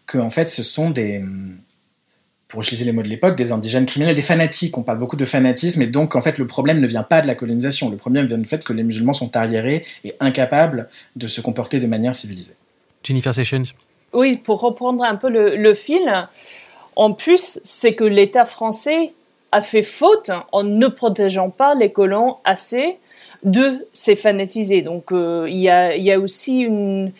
que 0.07 0.19
en 0.19 0.31
fait 0.31 0.49
ce 0.49 0.63
sont 0.63 0.89
des 0.89 1.23
pour 2.51 2.61
utiliser 2.63 2.85
les 2.85 2.93
mots 2.93 3.03
de 3.03 3.09
l'époque, 3.09 3.37
des 3.37 3.53
indigènes 3.53 3.87
criminels, 3.87 4.15
des 4.15 4.23
fanatiques. 4.23 4.77
On 4.77 4.83
parle 4.83 4.99
beaucoup 4.99 5.17
de 5.17 5.25
fanatisme, 5.25 5.81
et 5.83 5.87
donc 5.87 6.17
en 6.17 6.21
fait 6.21 6.37
le 6.37 6.47
problème 6.47 6.81
ne 6.81 6.87
vient 6.87 7.05
pas 7.05 7.23
de 7.23 7.29
la 7.29 7.35
colonisation. 7.35 7.89
Le 7.89 7.97
problème 7.97 8.27
vient 8.27 8.39
du 8.39 8.45
fait 8.45 8.63
que 8.63 8.73
les 8.73 8.83
musulmans 8.83 9.13
sont 9.13 9.37
arriérés 9.37 9.87
et 10.05 10.15
incapables 10.21 10.89
de 11.17 11.29
se 11.29 11.41
comporter 11.41 11.79
de 11.79 11.87
manière 11.87 12.15
civilisée. 12.15 12.55
Jennifer 13.05 13.35
Sessions. 13.35 13.63
Oui, 14.13 14.37
pour 14.37 14.61
reprendre 14.61 15.05
un 15.05 15.15
peu 15.15 15.29
le, 15.29 15.75
fil, 15.75 16.29
en 16.97 17.13
plus, 17.13 17.61
c'est 17.63 17.95
que 17.95 18.05
l'État 18.05 18.45
français 18.45 19.13
a 19.53 19.63
fait 19.63 19.85
faute 19.85 20.31
en 20.51 20.65
ne 20.65 20.89
protégeant 20.89 21.51
pas 21.51 21.75
les 21.77 21.93
colons 21.93 22.37
assez 22.45 22.97
de 23.45 23.87
ces 23.93 24.17
fanatisés. 24.17 24.83
Donc 24.83 25.13
euh, 25.13 25.47
il 25.49 25.61
y, 25.61 25.71
a, 25.71 26.19
aussi 26.19 26.61
une 26.61 27.13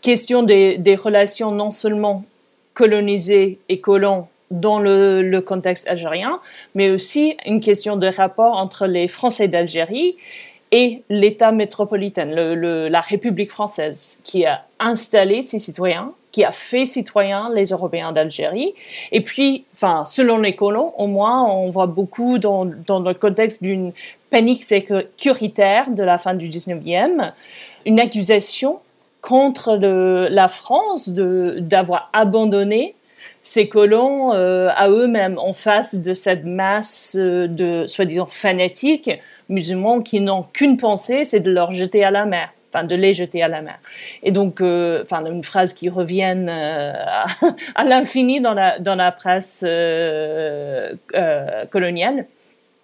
question 0.00 0.42
des, 0.42 0.78
des 0.78 0.96
relations 0.96 1.52
non 1.52 1.70
seulement 1.70 2.24
colonisés 2.72 3.58
et 3.68 3.80
colons 3.80 4.26
dans 4.50 4.78
le, 4.78 5.40
contexte 5.40 5.88
algérien, 5.88 6.40
mais 6.74 6.90
aussi 6.90 7.36
une 7.46 7.60
question 7.60 7.96
de 7.96 8.08
rapport 8.08 8.56
entre 8.56 8.86
les 8.86 9.08
Français 9.08 9.48
d'Algérie 9.48 10.16
et 10.70 11.02
l'État 11.08 11.52
métropolitain, 11.52 12.26
la 12.26 13.00
République 13.00 13.50
française, 13.50 14.20
qui 14.24 14.44
a 14.44 14.64
installé 14.78 15.42
ses 15.42 15.58
citoyens, 15.58 16.12
qui 16.32 16.44
a 16.44 16.52
fait 16.52 16.84
citoyens 16.84 17.50
les 17.54 17.66
Européens 17.66 18.12
d'Algérie. 18.12 18.74
Et 19.12 19.22
puis, 19.22 19.64
enfin, 19.74 20.04
selon 20.04 20.38
les 20.38 20.54
colons, 20.54 20.92
au 20.98 21.06
moins, 21.06 21.44
on 21.44 21.70
voit 21.70 21.86
beaucoup 21.86 22.38
dans, 22.38 22.64
le 22.64 23.12
contexte 23.14 23.62
d'une 23.62 23.92
panique 24.30 24.62
sécuritaire 24.62 25.90
de 25.90 26.02
la 26.02 26.18
fin 26.18 26.34
du 26.34 26.48
19e, 26.48 27.32
une 27.86 28.00
accusation 28.00 28.80
contre 29.22 29.74
la 29.76 30.48
France 30.48 31.08
d'avoir 31.08 32.10
abandonné 32.12 32.94
ces 33.48 33.66
colons 33.66 34.34
euh, 34.34 34.68
à 34.76 34.90
eux-mêmes 34.90 35.38
en 35.38 35.54
face 35.54 35.94
de 35.94 36.12
cette 36.12 36.44
masse 36.44 37.16
euh, 37.18 37.48
de 37.48 37.86
soi-disant 37.86 38.26
fanatiques 38.26 39.10
musulmans 39.48 40.02
qui 40.02 40.20
n'ont 40.20 40.42
qu'une 40.42 40.76
pensée, 40.76 41.24
c'est 41.24 41.40
de 41.40 41.50
leur 41.50 41.70
jeter 41.70 42.04
à 42.04 42.10
la 42.10 42.26
mer. 42.26 42.50
enfin 42.70 42.84
de 42.84 42.94
les 42.94 43.14
jeter 43.14 43.42
à 43.42 43.48
la 43.48 43.62
mer. 43.62 43.78
Et 44.22 44.32
donc, 44.32 44.60
euh, 44.60 45.02
enfin 45.02 45.24
une 45.24 45.42
phrase 45.42 45.72
qui 45.72 45.88
revient 45.88 46.36
euh, 46.46 46.92
à, 46.94 47.24
à 47.74 47.84
l'infini 47.84 48.42
dans 48.42 48.52
la 48.52 48.78
dans 48.78 48.94
la 48.96 49.12
presse 49.12 49.64
euh, 49.66 50.92
euh, 51.14 51.64
coloniale 51.70 52.26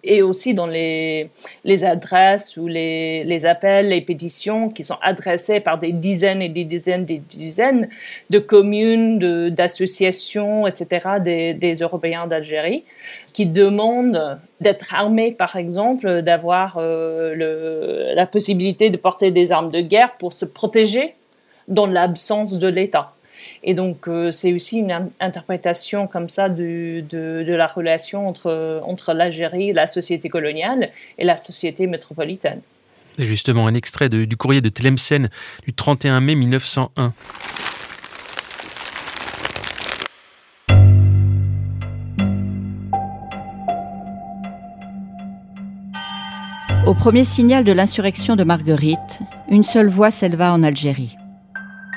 et 0.05 0.21
aussi 0.21 0.53
dans 0.53 0.67
les, 0.67 1.29
les 1.63 1.83
adresses 1.83 2.57
ou 2.57 2.67
les, 2.67 3.23
les, 3.23 3.45
appels, 3.45 3.89
les 3.89 4.01
pétitions 4.01 4.69
qui 4.69 4.83
sont 4.83 4.97
adressées 5.01 5.59
par 5.59 5.79
des 5.79 5.91
dizaines 5.91 6.41
et 6.41 6.49
des 6.49 6.63
dizaines 6.63 7.01
et 7.03 7.05
des 7.05 7.17
dizaines 7.17 7.89
de 8.29 8.39
communes, 8.39 9.49
d'associations, 9.49 10.67
etc., 10.67 11.07
des, 11.19 11.73
Européens 11.81 12.27
d'Algérie, 12.27 12.83
qui 13.33 13.45
demandent 13.45 14.39
d'être 14.61 14.93
armés, 14.93 15.31
par 15.31 15.55
exemple, 15.55 16.21
d'avoir 16.21 16.77
euh, 16.79 18.13
la 18.15 18.25
possibilité 18.25 18.89
de 18.89 18.97
porter 18.97 19.31
des 19.31 19.51
armes 19.51 19.71
de 19.71 19.81
guerre 19.81 20.15
pour 20.17 20.31
se 20.31 20.45
protéger 20.45 21.15
dans 21.67 21.87
l'absence 21.87 22.57
de 22.59 22.67
l'État. 22.67 23.14
Et 23.67 23.73
donc, 23.73 24.07
euh, 24.07 24.29
c'est 24.29 24.53
aussi 24.53 24.77
une 24.77 25.09
interprétation 25.19 26.05
comme 26.05 26.29
ça 26.29 26.49
de, 26.49 27.03
de, 27.09 27.43
de 27.43 27.55
la 27.55 27.65
relation 27.65 28.27
entre, 28.27 28.81
entre 28.85 29.13
l'Algérie, 29.13 29.73
la 29.73 29.87
société 29.87 30.29
coloniale 30.29 30.91
et 31.17 31.25
la 31.25 31.35
société 31.35 31.87
métropolitaine. 31.87 32.61
Et 33.17 33.25
justement, 33.25 33.65
un 33.65 33.73
extrait 33.73 34.07
de, 34.07 34.25
du 34.25 34.37
courrier 34.37 34.61
de 34.61 34.69
Tlemcen 34.69 35.29
du 35.63 35.73
31 35.73 36.21
mai 36.21 36.35
1901. 36.35 37.13
Au 46.85 46.93
premier 46.93 47.23
signal 47.23 47.63
de 47.63 47.71
l'insurrection 47.71 48.35
de 48.35 48.43
Marguerite, 48.43 49.19
une 49.49 49.63
seule 49.63 49.89
voix 49.89 50.11
s'éleva 50.11 50.53
en 50.53 50.61
Algérie. 50.61 51.17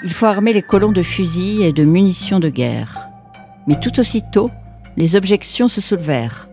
Il 0.05 0.13
faut 0.13 0.27
armer 0.27 0.53
les 0.53 0.63
colons 0.63 0.93
de 0.93 1.03
fusils 1.03 1.63
et 1.63 1.73
de 1.73 1.85
munitions 1.85 2.39
de 2.39 2.49
guerre. 2.49 3.09
Mais 3.67 3.79
tout 3.81 3.99
aussitôt, 3.99 4.51
les 4.97 5.17
objections 5.17 5.69
se 5.69 5.81
soulevèrent. 5.81 6.49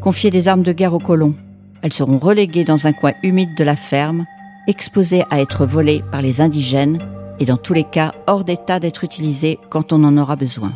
Confier 0.00 0.30
des 0.30 0.46
armes 0.46 0.62
de 0.62 0.72
guerre 0.72 0.92
aux 0.92 0.98
colons. 0.98 1.34
Elles 1.82 1.94
seront 1.94 2.18
reléguées 2.18 2.64
dans 2.64 2.86
un 2.86 2.92
coin 2.92 3.12
humide 3.22 3.54
de 3.56 3.64
la 3.64 3.76
ferme, 3.76 4.26
exposées 4.66 5.24
à 5.30 5.40
être 5.40 5.64
volées 5.64 6.04
par 6.12 6.20
les 6.20 6.40
indigènes 6.40 6.98
et 7.40 7.46
dans 7.46 7.56
tous 7.56 7.72
les 7.72 7.84
cas 7.84 8.12
hors 8.26 8.44
d'état 8.44 8.78
d'être 8.78 9.04
utilisées 9.04 9.58
quand 9.70 9.92
on 9.92 10.04
en 10.04 10.18
aura 10.18 10.36
besoin. 10.36 10.72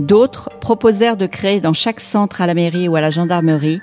D'autres 0.00 0.50
proposèrent 0.60 1.16
de 1.16 1.26
créer 1.26 1.60
dans 1.60 1.72
chaque 1.72 2.00
centre 2.00 2.40
à 2.40 2.46
la 2.46 2.54
mairie 2.54 2.88
ou 2.88 2.96
à 2.96 3.00
la 3.00 3.10
gendarmerie, 3.10 3.80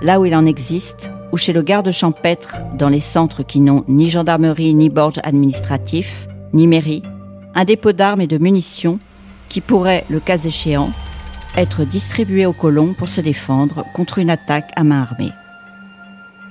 là 0.00 0.20
où 0.20 0.24
il 0.24 0.34
en 0.34 0.46
existe, 0.46 1.10
ou 1.32 1.36
chez 1.36 1.52
le 1.52 1.62
garde 1.62 1.90
champêtre 1.90 2.56
dans 2.74 2.88
les 2.88 3.00
centres 3.00 3.42
qui 3.42 3.60
n'ont 3.60 3.84
ni 3.88 4.10
gendarmerie 4.10 4.74
ni 4.74 4.88
borge 4.88 5.20
administratif, 5.22 6.28
ni 6.52 6.66
mairie, 6.66 7.02
un 7.54 7.64
dépôt 7.64 7.92
d'armes 7.92 8.20
et 8.20 8.26
de 8.26 8.38
munitions 8.38 8.98
qui 9.48 9.60
pourrait, 9.60 10.04
le 10.08 10.20
cas 10.20 10.38
échéant, 10.38 10.90
être 11.56 11.84
distribué 11.84 12.46
aux 12.46 12.52
colons 12.52 12.94
pour 12.94 13.08
se 13.08 13.20
défendre 13.20 13.84
contre 13.94 14.18
une 14.18 14.30
attaque 14.30 14.70
à 14.76 14.84
main 14.84 15.02
armée. 15.02 15.32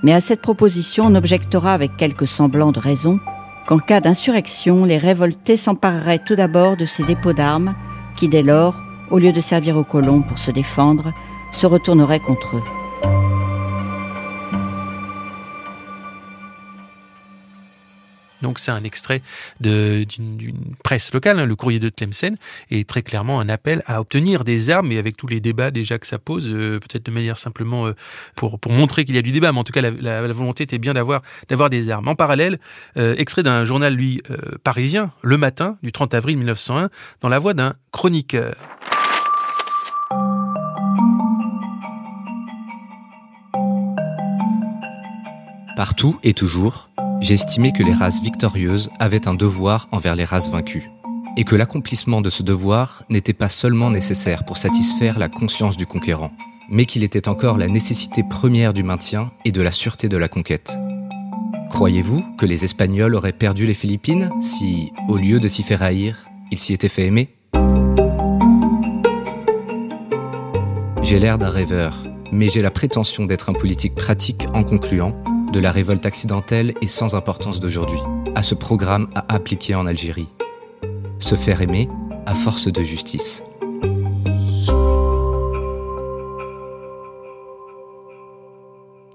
Mais 0.03 0.13
à 0.13 0.19
cette 0.19 0.41
proposition, 0.41 1.05
on 1.07 1.15
objectera 1.15 1.73
avec 1.73 1.97
quelque 1.97 2.25
semblant 2.25 2.71
de 2.71 2.79
raison 2.79 3.19
qu'en 3.67 3.79
cas 3.79 4.01
d'insurrection, 4.01 4.85
les 4.85 4.97
révoltés 4.97 5.57
s'empareraient 5.57 6.23
tout 6.25 6.35
d'abord 6.35 6.77
de 6.77 6.85
ces 6.85 7.03
dépôts 7.03 7.33
d'armes 7.33 7.75
qui, 8.17 8.27
dès 8.27 8.43
lors, 8.43 8.81
au 9.11 9.19
lieu 9.19 9.31
de 9.31 9.41
servir 9.41 9.77
aux 9.77 9.83
colons 9.83 10.21
pour 10.21 10.37
se 10.37 10.51
défendre, 10.51 11.13
se 11.51 11.67
retourneraient 11.67 12.19
contre 12.19 12.57
eux. 12.57 12.78
Donc 18.41 18.59
c'est 18.59 18.71
un 18.71 18.83
extrait 18.83 19.21
d'une 19.59 20.75
presse 20.83 21.13
locale, 21.13 21.39
hein, 21.39 21.45
le 21.45 21.55
courrier 21.55 21.79
de 21.79 21.89
Tlemcen, 21.89 22.37
et 22.71 22.85
très 22.85 23.01
clairement 23.01 23.39
un 23.39 23.49
appel 23.49 23.83
à 23.85 23.99
obtenir 23.99 24.43
des 24.43 24.69
armes, 24.69 24.91
et 24.91 24.97
avec 24.97 25.17
tous 25.17 25.27
les 25.27 25.39
débats 25.39 25.71
déjà 25.71 25.97
que 25.97 26.07
ça 26.07 26.19
pose, 26.19 26.47
euh, 26.47 26.79
peut-être 26.79 27.05
de 27.05 27.11
manière 27.11 27.37
simplement 27.37 27.87
euh, 27.87 27.95
pour, 28.35 28.59
montrer 28.69 29.05
qu'il 29.05 29.15
y 29.15 29.17
a 29.17 29.21
du 29.21 29.31
débat, 29.31 29.51
mais 29.51 29.59
en 29.59 29.63
tout 29.63 29.73
cas 29.73 29.81
la, 29.81 30.33
volonté 30.33 30.63
était 30.63 30.77
bien 30.77 30.93
d'avoir 30.93 31.21
des 31.69 31.89
armes. 31.89 32.07
En 32.07 32.15
parallèle, 32.15 32.59
euh, 32.97 33.15
extrait 33.17 33.43
d'un 33.43 33.63
journal, 33.63 33.93
lui, 33.93 34.21
parisien, 34.63 35.11
Le 35.21 35.37
Matin, 35.37 35.77
du 35.83 35.91
30 35.91 36.13
avril 36.13 36.37
1901, 36.37 36.89
dans 37.21 37.29
la 37.29 37.39
voix 37.39 37.53
d'un 37.53 37.73
chroniqueur. 37.91 38.55
Partout 45.75 46.19
et 46.23 46.33
toujours, 46.33 46.88
j'ai 47.21 47.33
estimé 47.33 47.71
que 47.71 47.83
les 47.83 47.93
races 47.93 48.21
victorieuses 48.21 48.89
avaient 48.99 49.27
un 49.27 49.33
devoir 49.33 49.87
envers 49.91 50.15
les 50.15 50.23
races 50.23 50.49
vaincues, 50.49 50.89
et 51.37 51.43
que 51.43 51.55
l'accomplissement 51.55 52.21
de 52.21 52.29
ce 52.29 52.43
devoir 52.43 53.03
n'était 53.09 53.33
pas 53.33 53.49
seulement 53.49 53.89
nécessaire 53.89 54.45
pour 54.45 54.57
satisfaire 54.57 55.19
la 55.19 55.29
conscience 55.29 55.77
du 55.77 55.85
conquérant, 55.85 56.31
mais 56.69 56.85
qu'il 56.85 57.03
était 57.03 57.27
encore 57.27 57.57
la 57.57 57.67
nécessité 57.67 58.23
première 58.23 58.73
du 58.73 58.83
maintien 58.83 59.31
et 59.45 59.51
de 59.51 59.61
la 59.61 59.71
sûreté 59.71 60.07
de 60.07 60.17
la 60.17 60.27
conquête. 60.27 60.77
Croyez-vous 61.69 62.23
que 62.37 62.45
les 62.45 62.65
Espagnols 62.65 63.15
auraient 63.15 63.31
perdu 63.31 63.65
les 63.65 63.73
Philippines 63.73 64.31
si, 64.39 64.91
au 65.07 65.17
lieu 65.17 65.39
de 65.39 65.47
s'y 65.47 65.63
faire 65.63 65.83
haïr, 65.83 66.27
ils 66.51 66.59
s'y 66.59 66.73
étaient 66.73 66.89
fait 66.89 67.05
aimer? 67.05 67.29
J'ai 71.01 71.19
l'air 71.19 71.37
d'un 71.37 71.49
rêveur, 71.49 72.05
mais 72.31 72.49
j'ai 72.49 72.61
la 72.61 72.71
prétention 72.71 73.25
d'être 73.25 73.49
un 73.49 73.53
politique 73.53 73.95
pratique 73.95 74.47
en 74.53 74.63
concluant 74.63 75.13
de 75.51 75.59
la 75.59 75.71
révolte 75.71 76.05
accidentelle 76.05 76.73
et 76.81 76.87
sans 76.87 77.15
importance 77.15 77.59
d'aujourd'hui, 77.59 77.99
à 78.35 78.43
ce 78.43 78.55
programme 78.55 79.09
à 79.15 79.33
appliquer 79.33 79.75
en 79.75 79.85
Algérie. 79.85 80.27
Se 81.17 81.35
faire 81.35 81.61
aimer 81.61 81.89
à 82.25 82.35
force 82.35 82.71
de 82.71 82.81
justice. 82.83 83.43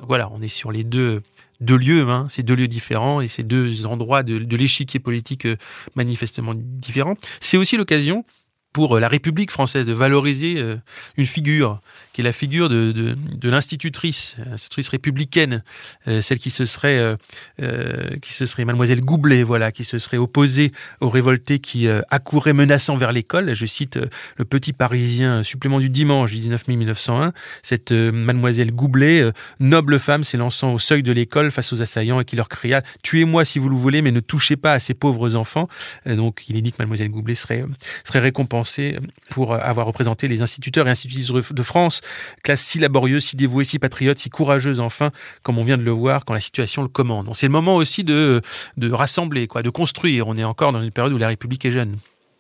Voilà, 0.06 0.28
on 0.32 0.42
est 0.42 0.48
sur 0.48 0.72
les 0.72 0.84
deux, 0.84 1.22
lieux, 1.60 2.08
hein, 2.08 2.26
ces 2.28 2.42
deux 2.42 2.54
lieux 2.54 2.68
différents 2.68 3.20
et 3.20 3.28
ces 3.28 3.42
deux 3.42 3.86
endroits 3.86 4.22
de, 4.22 4.36
l'échiquier 4.56 5.00
politique 5.00 5.46
euh, 5.46 5.56
manifestement 5.94 6.52
différents. 6.54 7.14
C'est 7.40 7.56
aussi 7.56 7.76
l'occasion 7.76 8.24
pour 8.72 8.98
la 8.98 9.08
République 9.08 9.52
française 9.52 9.86
de 9.86 9.92
valoriser 9.92 10.56
euh, 10.58 10.76
une 11.16 11.26
figure 11.26 11.80
qui 12.14 12.20
est 12.20 12.24
la 12.24 12.32
figure 12.32 12.68
de, 12.68 12.92
de, 12.92 13.50
l'institutrice, 13.50 14.36
l'institutrice 14.48 14.88
républicaine, 14.88 15.64
euh, 16.06 16.20
celle 16.20 16.38
qui 16.38 16.50
se 16.50 16.64
serait, 16.64 16.98
euh, 16.98 17.16
euh, 17.60 18.16
qui 18.22 18.32
se 18.32 18.46
serait 18.46 18.64
Mademoiselle 18.64 19.00
Goublet, 19.00 19.42
voilà, 19.42 19.72
qui 19.72 19.82
se 19.82 19.98
serait 19.98 20.16
opposée 20.16 20.70
aux 21.00 21.10
révoltés 21.10 21.58
qui 21.58 21.88
accouraient 22.10 22.52
menaçant 22.52 22.96
vers 22.96 23.10
l'école. 23.10 23.54
Je 23.54 23.66
cite 23.66 23.98
le 24.36 24.44
Petit 24.44 24.72
Parisien, 24.72 25.42
supplément 25.42 25.80
du 25.80 25.88
dimanche 25.88 26.30
du 26.30 26.38
19 26.38 26.68
mai 26.68 26.76
1901. 26.76 27.32
Cette 27.62 27.90
Mademoiselle 27.90 28.72
Goublet, 28.72 29.32
noble 29.58 29.98
femme, 29.98 30.22
s'élançant 30.22 30.72
au 30.72 30.78
seuil 30.78 31.02
de 31.02 31.10
l'école 31.10 31.50
face 31.50 31.72
aux 31.72 31.82
assaillants 31.82 32.20
et 32.20 32.24
qui 32.24 32.36
leur 32.36 32.48
cria 32.48 32.82
"Tuez-moi 33.02 33.44
si 33.44 33.58
vous 33.58 33.68
le 33.68 33.76
voulez, 33.76 34.02
mais 34.02 34.12
ne 34.12 34.20
touchez 34.20 34.56
pas 34.56 34.74
à 34.74 34.78
ces 34.78 34.94
pauvres 34.94 35.34
enfants." 35.34 35.66
Donc, 36.06 36.44
il 36.48 36.56
est 36.56 36.62
dit 36.62 36.70
que 36.70 36.76
Mademoiselle 36.78 37.10
Goublet 37.10 37.34
serait 37.34 37.64
serait 38.04 38.20
récompensée 38.20 38.98
pour 39.30 39.54
avoir 39.54 39.88
représenté 39.88 40.28
les 40.28 40.42
instituteurs 40.42 40.86
et 40.86 40.90
institutrices 40.90 41.32
de 41.32 41.62
France 41.64 42.02
classe 42.42 42.62
si 42.62 42.78
laborieuse, 42.78 43.24
si 43.24 43.36
dévouée, 43.36 43.64
si 43.64 43.78
patriote, 43.78 44.18
si 44.18 44.30
courageuse 44.30 44.80
enfin, 44.80 45.10
comme 45.42 45.58
on 45.58 45.62
vient 45.62 45.76
de 45.76 45.82
le 45.82 45.90
voir 45.90 46.24
quand 46.24 46.34
la 46.34 46.40
situation 46.40 46.82
le 46.82 46.88
commande. 46.88 47.28
C'est 47.34 47.46
le 47.46 47.52
moment 47.52 47.76
aussi 47.76 48.04
de, 48.04 48.40
de 48.76 48.92
rassembler, 48.92 49.46
quoi, 49.46 49.62
de 49.62 49.70
construire. 49.70 50.28
On 50.28 50.36
est 50.36 50.44
encore 50.44 50.72
dans 50.72 50.82
une 50.82 50.90
période 50.90 51.12
où 51.12 51.18
la 51.18 51.28
République 51.28 51.64
est 51.64 51.72
jeune. 51.72 51.96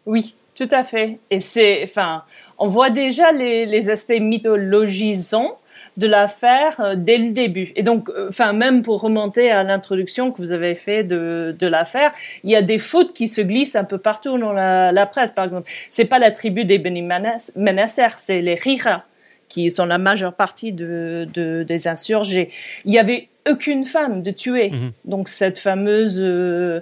Oui, 0.06 0.34
tout 0.54 0.68
à 0.70 0.84
fait. 0.84 1.18
Et 1.30 1.40
c'est, 1.40 1.82
enfin, 1.82 2.24
on 2.58 2.68
voit 2.68 2.90
déjà 2.90 3.32
les, 3.32 3.66
les 3.66 3.90
aspects 3.90 4.20
mythologisants 4.20 5.58
de 5.96 6.06
l'affaire 6.06 6.80
euh, 6.80 6.94
dès 6.96 7.18
le 7.18 7.30
début. 7.30 7.72
Et 7.76 7.82
donc, 7.82 8.08
euh, 8.10 8.28
enfin, 8.28 8.52
même 8.52 8.82
pour 8.82 9.00
remonter 9.00 9.50
à 9.50 9.62
l'introduction 9.62 10.32
que 10.32 10.38
vous 10.38 10.52
avez 10.52 10.74
fait 10.74 11.04
de, 11.04 11.54
de 11.58 11.66
l'affaire, 11.66 12.12
il 12.42 12.50
y 12.50 12.56
a 12.56 12.62
des 12.62 12.78
fautes 12.78 13.12
qui 13.12 13.28
se 13.28 13.40
glissent 13.40 13.76
un 13.76 13.84
peu 13.84 13.98
partout 13.98 14.38
dans 14.38 14.52
la, 14.52 15.06
presse. 15.06 15.30
Par 15.30 15.44
exemple, 15.44 15.70
c'est 15.90 16.04
pas 16.04 16.18
la 16.18 16.30
tribu 16.30 16.64
des 16.64 16.78
Beni 16.78 17.02
Menasser, 17.02 18.08
c'est 18.16 18.40
les 18.40 18.54
Rira 18.54 19.04
qui 19.54 19.70
sont 19.70 19.86
la 19.86 19.98
majeure 19.98 20.34
partie 20.34 20.72
de, 20.72 21.28
de, 21.32 21.62
des 21.62 21.86
insurgés. 21.86 22.50
Il 22.84 22.92
y 22.92 22.98
avait 22.98 23.28
aucune 23.48 23.84
femme 23.84 24.20
de 24.22 24.32
tuer. 24.32 24.70
Mhm. 24.70 24.92
Donc 25.04 25.28
cette 25.28 25.60
fameuse 25.60 26.20
euh, 26.20 26.80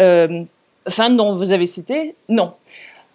euh, 0.00 0.42
femme 0.88 1.16
dont 1.16 1.36
vous 1.36 1.52
avez 1.52 1.66
cité, 1.66 2.16
non. 2.28 2.54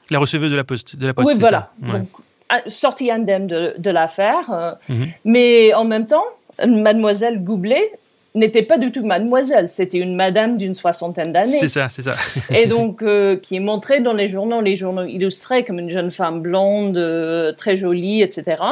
La 0.09 0.19
receveuse 0.19 0.51
de 0.51 0.55
la 0.55 0.63
poste. 0.63 0.95
De 0.95 1.05
la 1.05 1.13
poste 1.13 1.27
oui, 1.27 1.35
voilà. 1.37 1.71
ça 1.81 1.87
Ouais. 1.91 1.99
Donc, 1.99 2.07
ah, 2.47 2.61
sortie 2.67 3.11
indemne 3.11 3.47
de, 3.47 3.73
de 3.77 3.89
l'affaire. 3.89 4.77
Mhm. 4.87 5.07
Mais 5.25 5.73
en 5.73 5.83
même 5.83 6.07
temps, 6.07 6.23
mademoiselle 6.65 7.43
Goublet 7.43 7.91
n'était 8.35 8.63
pas 8.63 8.77
du 8.77 8.91
tout 8.91 9.05
mademoiselle, 9.05 9.69
c'était 9.69 9.99
une 9.99 10.15
madame 10.15 10.57
d'une 10.57 10.73
soixantaine 10.73 11.31
d'années. 11.31 11.45
C'est 11.45 11.67
ça, 11.67 11.87
c'est 11.89 12.01
ça. 12.01 12.15
et 12.55 12.65
donc, 12.65 13.01
euh, 13.03 13.37
qui 13.37 13.55
est 13.55 13.59
montrée 13.59 13.99
dans 13.99 14.13
les 14.13 14.27
journaux, 14.27 14.61
les 14.61 14.75
journaux 14.75 15.03
illustrés 15.03 15.63
comme 15.63 15.79
une 15.79 15.89
jeune 15.89 16.09
femme 16.09 16.41
blonde, 16.41 16.97
euh, 16.97 17.51
très 17.51 17.75
jolie, 17.75 18.21
etc. 18.21 18.63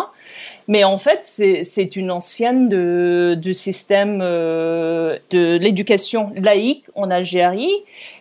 Mais 0.67 0.83
en 0.83 0.97
fait, 0.97 1.19
c'est 1.23 1.95
une 1.95 2.11
ancienne 2.11 2.69
de, 2.69 3.37
du 3.39 3.53
système 3.53 4.19
euh, 4.21 5.17
de 5.29 5.57
l'éducation 5.57 6.31
laïque 6.35 6.85
en 6.95 7.11
Algérie 7.11 7.71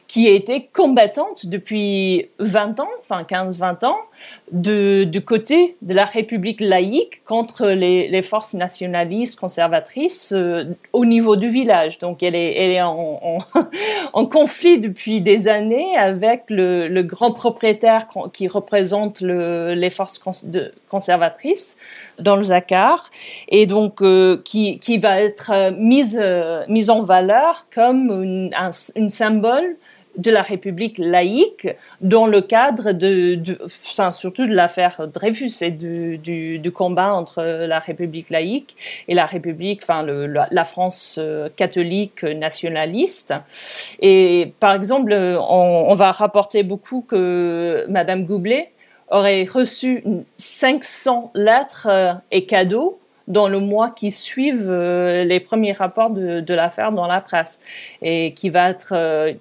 qui 0.09 0.27
a 0.27 0.33
été 0.33 0.69
combattante 0.73 1.47
depuis 1.47 2.29
20 2.41 2.81
ans, 2.81 2.89
enfin 3.01 3.23
15-20 3.23 3.87
ans, 3.87 3.97
du 4.53 5.23
côté 5.25 5.77
de 5.83 5.95
la 5.95 6.05
République 6.05 6.61
laïque 6.61 7.23
contre 7.25 7.69
les, 7.69 8.23
forces 8.23 8.55
nationalistes 8.55 9.39
conservatrices 9.39 10.33
euh, 10.37 10.65
au 10.93 11.07
niveau 11.07 11.37
du 11.37 11.49
village. 11.49 11.99
Donc 11.99 12.23
elle 12.23 12.35
est, 12.35 12.83
en, 14.13 14.27
conflit 14.27 14.79
depuis 14.79 15.21
des 15.21 15.49
années 15.49 15.97
avec 15.97 16.45
le, 16.49 17.03
grand 17.03 17.33
propriétaire 17.33 18.07
qui 18.33 18.47
représente 18.49 19.21
le, 19.21 19.75
les 19.75 19.91
forces 19.91 20.23
conservatrices 20.89 21.77
dans 22.19 22.37
le 22.37 22.43
Zakar 22.43 23.11
et 23.49 23.67
donc 23.67 24.03
euh, 24.03 24.41
qui, 24.45 24.99
va 24.99 25.21
être 25.21 25.73
mise, 25.79 26.19
euh, 26.21 26.65
mise 26.69 26.91
en 26.91 27.03
valeur 27.03 27.67
comme 27.75 28.51
un, 28.57 28.71
symbole 28.73 29.77
de 30.21 30.31
la 30.31 30.43
République 30.43 30.99
laïque 30.99 31.69
dans 32.01 32.27
le 32.27 32.41
cadre 32.41 32.93
de, 32.93 33.41
enfin, 33.65 34.13
surtout 34.13 34.47
de 34.47 34.55
l'affaire 34.55 35.09
Dreyfus 35.09 35.63
et 35.63 35.71
du, 35.71 36.73
combat 36.73 37.15
entre 37.15 37.43
la 37.43 37.79
République 37.79 38.31
laïque 38.31 38.77
et 39.09 39.15
la 39.15 39.27
République, 39.27 39.81
enfin 39.83 40.05
la, 40.05 40.65
France 40.65 41.19
euh, 41.21 41.49
catholique 41.57 42.23
nationaliste. 42.23 43.35
Et 44.01 44.53
par 44.61 44.75
exemple, 44.75 45.13
on, 45.13 45.85
on 45.89 45.95
va 45.95 46.13
rapporter 46.13 46.63
beaucoup 46.63 47.05
que 47.07 47.87
Madame 47.89 48.25
Goublet 48.25 48.71
aurait 49.11 49.45
reçu 49.45 50.05
500 50.37 51.33
lettres 51.35 51.89
euh, 51.91 52.13
et 52.31 52.47
cadeaux 52.47 53.00
dans 53.31 53.49
le 53.49 53.61
mois 53.61 53.91
qui 53.91 54.11
suivent 54.11 54.69
euh, 54.69 55.25
les 55.25 55.39
premiers 55.39 55.73
rapports 55.73 56.11
de, 56.11 56.55
l'affaire 56.55 56.91
dans 56.91 57.07
la 57.07 57.21
presse 57.21 57.63
et 58.03 58.35
qui 58.35 58.51
va 58.51 58.71
être 58.71 58.93
euh, 58.93 59.35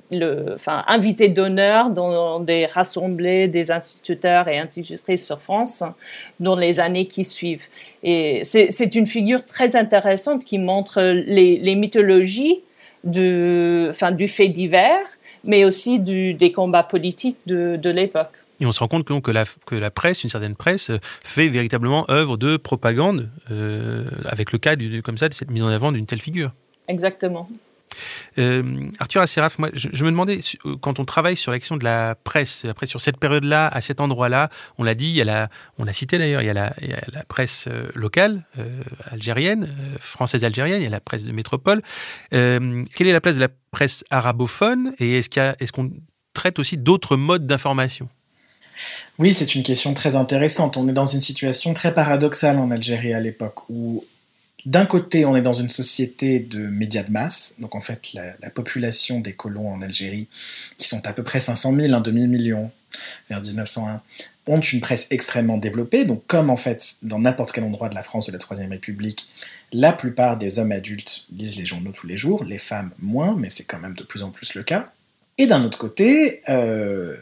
enfin, 0.53 0.83
invité 0.87 1.27
d'honneur 1.27 1.89
dans 1.89 2.39
des 2.39 2.67
rassemblées 2.67 3.47
des 3.47 3.71
instituteurs 3.71 4.47
et 4.47 4.59
institutrices 4.59 5.25
sur 5.25 5.41
France 5.41 5.83
dans 6.39 6.55
les 6.55 6.79
années 6.79 7.07
qui 7.07 7.25
suivent. 7.25 7.65
Et 8.03 8.41
c'est 8.43 8.95
une 8.95 9.07
figure 9.07 9.43
très 9.45 9.75
intéressante 9.75 10.45
qui 10.45 10.59
montre 10.59 11.01
les, 11.01 11.75
mythologies 11.75 12.61
de, 13.03 13.87
enfin, 13.89 14.11
du 14.11 14.27
fait 14.27 14.49
divers, 14.49 15.05
mais 15.43 15.65
aussi 15.65 15.99
du, 15.99 16.33
des 16.35 16.51
combats 16.51 16.83
politiques 16.83 17.37
de 17.45 17.89
l'époque. 17.89 18.38
Et 18.59 18.65
on 18.65 18.71
se 18.71 18.79
rend 18.79 18.87
compte 18.87 19.05
que, 19.05 19.19
que, 19.19 19.31
la, 19.31 19.45
que 19.65 19.75
la 19.75 19.91
presse, 19.91 20.23
une 20.23 20.29
certaine 20.29 20.55
presse, 20.55 20.91
fait 21.23 21.47
véritablement 21.47 22.09
œuvre 22.09 22.37
de 22.37 22.57
propagande 22.57 23.29
euh, 23.51 24.03
avec 24.25 24.51
le 24.51 24.59
cas 24.59 24.75
du, 24.75 25.01
comme 25.01 25.17
ça 25.17 25.29
de 25.29 25.33
cette 25.33 25.51
mise 25.51 25.63
en 25.63 25.67
avant 25.67 25.91
d'une 25.91 26.05
telle 26.05 26.21
figure. 26.21 26.53
Exactement. 26.87 27.49
Euh, 28.37 28.87
Arthur 28.99 29.21
Asseraf, 29.21 29.59
moi, 29.59 29.69
je, 29.73 29.89
je, 29.91 30.05
me 30.05 30.11
demandais, 30.11 30.39
quand 30.81 30.99
on 30.99 31.05
travaille 31.05 31.35
sur 31.35 31.51
l'action 31.51 31.77
de 31.77 31.83
la 31.83 32.15
presse, 32.15 32.65
après 32.65 32.85
sur 32.85 33.01
cette 33.01 33.17
période-là, 33.17 33.67
à 33.67 33.81
cet 33.81 33.99
endroit-là, 33.99 34.49
on 34.77 34.83
l'a 34.83 34.95
dit, 34.95 35.07
il 35.07 35.15
y 35.15 35.21
a 35.21 35.25
la, 35.25 35.49
on 35.77 35.85
l'a 35.85 35.93
cité 35.93 36.17
d'ailleurs, 36.17 36.41
il, 36.41 36.45
y 36.45 36.49
a 36.49 36.53
la, 36.53 36.73
il 36.81 36.89
y 36.89 36.93
a 36.93 37.01
la 37.11 37.23
presse 37.23 37.67
locale, 37.95 38.43
euh, 38.57 38.81
algérienne, 39.11 39.63
euh, 39.63 39.97
française-algérienne, 39.99 40.81
il 40.81 40.83
y 40.83 40.87
a 40.87 40.91
la 40.91 41.01
presse 41.01 41.25
de 41.25 41.31
métropole. 41.31 41.81
Euh, 42.33 42.83
quelle 42.95 43.07
est 43.07 43.13
la 43.13 43.21
place 43.21 43.35
de 43.35 43.41
la 43.41 43.49
presse 43.71 44.03
arabophone 44.09 44.93
et 44.99 45.17
est-ce, 45.17 45.29
qu'il 45.29 45.41
y 45.41 45.45
a, 45.45 45.55
est-ce 45.59 45.71
qu'on 45.71 45.91
traite 46.33 46.59
aussi 46.59 46.77
d'autres 46.77 47.17
modes 47.17 47.47
d'information? 47.47 48.09
Oui, 49.17 49.33
c'est 49.33 49.55
une 49.55 49.63
question 49.63 49.93
très 49.93 50.15
intéressante. 50.15 50.77
On 50.77 50.87
est 50.87 50.93
dans 50.93 51.05
une 51.05 51.21
situation 51.21 51.73
très 51.73 51.93
paradoxale 51.93 52.57
en 52.57 52.71
Algérie 52.71 53.13
à 53.13 53.19
l'époque, 53.19 53.69
où 53.69 54.05
d'un 54.65 54.85
côté, 54.85 55.25
on 55.25 55.35
est 55.35 55.41
dans 55.41 55.53
une 55.53 55.69
société 55.69 56.39
de 56.39 56.59
médias 56.59 57.03
de 57.03 57.11
masse, 57.11 57.55
donc 57.59 57.75
en 57.75 57.81
fait, 57.81 58.13
la, 58.13 58.33
la, 58.41 58.49
population 58.49 59.21
des 59.21 59.33
colons 59.33 59.71
en 59.71 59.81
Algérie, 59.81 60.27
qui 60.77 60.87
sont 60.87 61.05
à 61.07 61.13
peu 61.13 61.23
près 61.23 61.39
500 61.39 61.75
000, 61.75 61.93
un 61.93 62.01
demi-million, 62.01 62.69
vers 63.29 63.41
1901, 63.41 64.01
ont 64.47 64.59
une 64.59 64.81
presse 64.81 65.07
extrêmement 65.11 65.57
développée. 65.57 66.05
Donc, 66.05 66.25
comme 66.27 66.49
en 66.49 66.55
fait, 66.55 66.95
dans 67.03 67.19
n'importe 67.19 67.51
quel 67.51 67.63
endroit 67.63 67.89
de 67.89 67.95
la 67.95 68.01
France 68.01 68.27
de 68.27 68.31
la 68.31 68.39
Troisième 68.39 68.71
République, 68.71 69.29
la 69.71 69.93
plupart 69.93 70.37
des 70.37 70.59
hommes 70.59 70.71
adultes 70.71 71.27
lisent 71.31 71.55
les 71.55 71.65
journaux 71.65 71.91
tous 71.91 72.07
les 72.07 72.17
jours, 72.17 72.43
les 72.43 72.57
femmes 72.57 72.91
moins, 72.99 73.35
mais 73.37 73.49
c'est 73.49 73.65
quand 73.65 73.79
même 73.79 73.93
de 73.93 74.03
plus 74.03 74.23
en 74.23 74.31
plus 74.31 74.55
le 74.55 74.63
cas. 74.63 74.91
Et 75.37 75.47
d'un 75.47 75.63
autre 75.63 75.77
côté, 75.77 76.41
euh, 76.49 77.15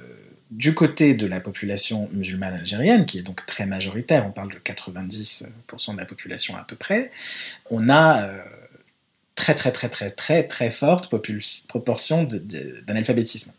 du 0.51 0.73
côté 0.73 1.13
de 1.13 1.27
la 1.27 1.39
population 1.39 2.09
musulmane 2.13 2.53
algérienne, 2.53 3.05
qui 3.05 3.19
est 3.19 3.23
donc 3.23 3.45
très 3.45 3.65
majoritaire, 3.65 4.25
on 4.25 4.31
parle 4.31 4.53
de 4.53 4.59
90% 4.59 5.93
de 5.93 5.97
la 5.97 6.05
population 6.05 6.55
à 6.55 6.63
peu 6.63 6.75
près, 6.75 7.11
on 7.69 7.89
a 7.89 8.23
euh, 8.23 8.41
très 9.35 9.55
très 9.55 9.71
très 9.71 9.89
très 9.89 10.09
très 10.09 10.43
très 10.43 10.69
forte 10.69 11.09
proportion 11.67 12.27
d'analphabétisme. 12.85 13.53